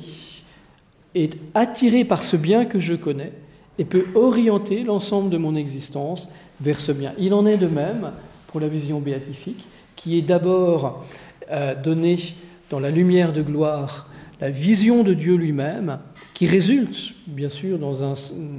[1.16, 3.32] est attiré par ce bien que je connais
[3.78, 6.30] et peut orienter l'ensemble de mon existence
[6.62, 7.14] vers ce bien.
[7.18, 8.12] Il en est de même
[8.48, 9.66] pour la vision béatifique,
[9.96, 11.06] qui est d'abord
[11.52, 12.18] euh, donnée
[12.70, 14.10] dans la lumière de gloire,
[14.40, 16.00] la vision de Dieu lui-même,
[16.34, 17.80] qui résulte, bien sûr,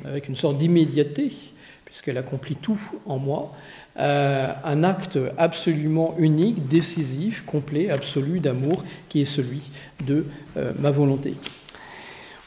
[0.04, 1.32] avec une sorte d'immédiateté,
[1.84, 3.52] puisqu'elle accomplit tout en moi,
[3.98, 9.60] euh, un acte absolument unique, décisif, complet, absolu d'amour, qui est celui
[10.06, 10.24] de
[10.56, 11.34] euh, ma volonté.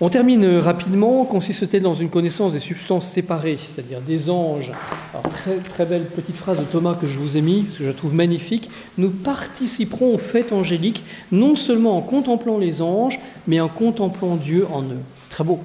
[0.02, 1.24] On termine rapidement.
[1.24, 4.74] Consiste-t-elle dans une connaissance des substances séparées, c'est-à-dire des anges?
[5.14, 7.92] Alors, très, très belle petite phrase de Thomas que je vous ai mis, que je
[7.92, 8.70] trouve magnifique.
[8.98, 14.68] Nous participerons au fait angélique, non seulement en contemplant les anges, mais en contemplant Dieu
[14.74, 15.00] en eux.
[15.30, 15.62] Très beau.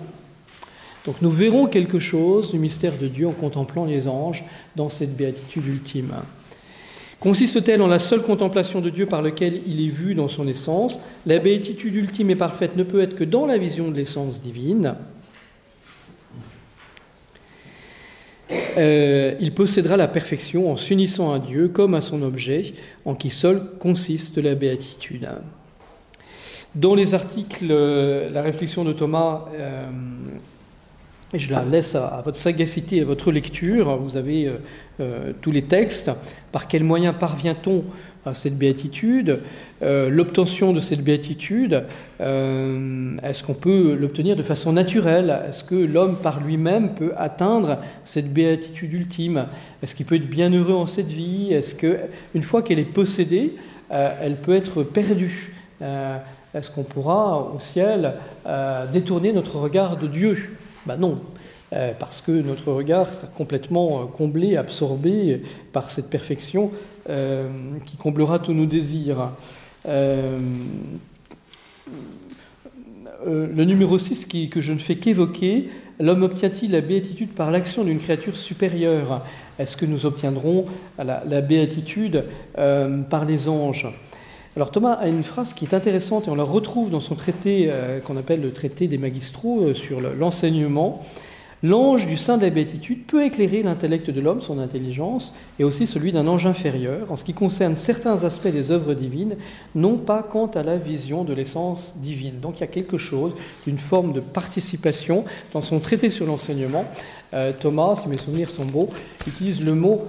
[1.06, 4.44] Donc nous verrons quelque chose du mystère de Dieu en contemplant les anges
[4.76, 6.14] dans cette béatitude ultime.
[7.20, 11.00] Consiste-t-elle en la seule contemplation de Dieu par lequel il est vu dans son essence?
[11.26, 14.94] La béatitude ultime et parfaite ne peut être que dans la vision de l'essence divine.
[18.78, 22.72] Euh, il possédera la perfection en s'unissant à Dieu comme à son objet,
[23.04, 25.28] en qui seul consiste la béatitude.
[26.74, 29.90] Dans les articles, euh, la réflexion de Thomas euh,
[31.32, 33.96] et je la laisse à, votre sagacité et à votre lecture.
[33.98, 34.56] Vous avez euh,
[35.00, 36.10] euh, tous les textes.
[36.50, 37.84] Par quels moyens parvient-on
[38.26, 39.40] à cette béatitude
[39.82, 41.84] euh, L'obtention de cette béatitude,
[42.18, 45.42] est-ce qu'on peut l'obtenir de façon naturelle?
[45.48, 49.46] Est-ce que l'homme par lui-même peut atteindre cette béatitude ultime?
[49.82, 51.52] Est-ce qu'il peut être bienheureux en cette vie?
[51.52, 53.54] Est-ce qu'une fois qu'elle est possédée,
[53.88, 55.54] elle peut être perdue?
[55.80, 58.14] Est-ce qu'on pourra au ciel
[58.92, 60.56] détourner notre regard de Dieu?
[60.86, 61.20] Ben non,
[61.72, 65.42] euh, parce que notre regard sera complètement euh, comblé, absorbé
[65.72, 66.72] par cette perfection
[67.08, 67.48] euh,
[67.86, 69.30] qui comblera tous nos désirs.
[73.26, 75.68] le numéro 6 que je ne fais qu'évoquer,
[76.00, 79.24] l'homme obtient-il la béatitude par l'action d'une créature supérieure?
[79.58, 80.66] Est-ce que nous obtiendrons
[80.98, 82.24] la, la béatitude
[82.54, 83.86] par les anges?
[84.56, 87.70] Alors Thomas a une phrase qui est intéressante et on la retrouve dans son traité
[87.70, 91.00] euh, qu'on appelle le traité des magistraux euh, sur l'enseignement.
[91.62, 95.86] L'ange du sein de la béatitude peut éclairer l'intellect de l'homme, son intelligence, et aussi
[95.86, 99.36] celui d'un ange inférieur, en ce qui concerne certains aspects des œuvres divines,
[99.74, 102.40] non pas quant à la vision de l'essence divine.
[102.40, 103.32] Donc il y a quelque chose
[103.66, 105.24] d'une forme de participation.
[105.52, 106.86] Dans son traité sur l'enseignement,
[107.34, 108.88] euh, Thomas, si mes souvenirs sont beaux,
[109.26, 110.08] utilise le mot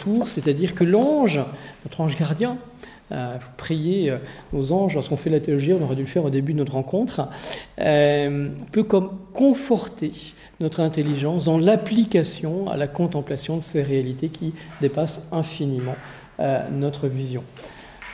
[0.00, 1.40] tour, c'est-à-dire que l'ange,
[1.84, 2.58] notre ange gardien,
[3.12, 4.16] euh, prier euh,
[4.54, 6.72] aux anges lorsqu'on fait la théologie, on aurait dû le faire au début de notre
[6.72, 7.28] rencontre,
[7.80, 10.12] euh, peut comme conforter
[10.60, 15.96] notre intelligence dans l'application à la contemplation de ces réalités qui dépassent infiniment
[16.70, 17.44] notre vision.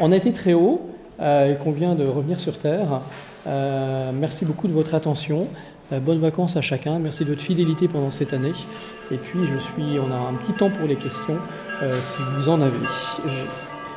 [0.01, 0.83] On a été très haut,
[1.21, 3.01] il convient de revenir sur Terre.
[3.47, 5.47] merci beaucoup de votre attention.
[5.91, 6.99] bonnes vacances à chacun.
[6.99, 8.53] Merci de votre fidélité pendant cette année.
[9.11, 11.37] Et puis, je suis, on a un petit temps pour les questions,
[12.03, 12.79] si vous en avez.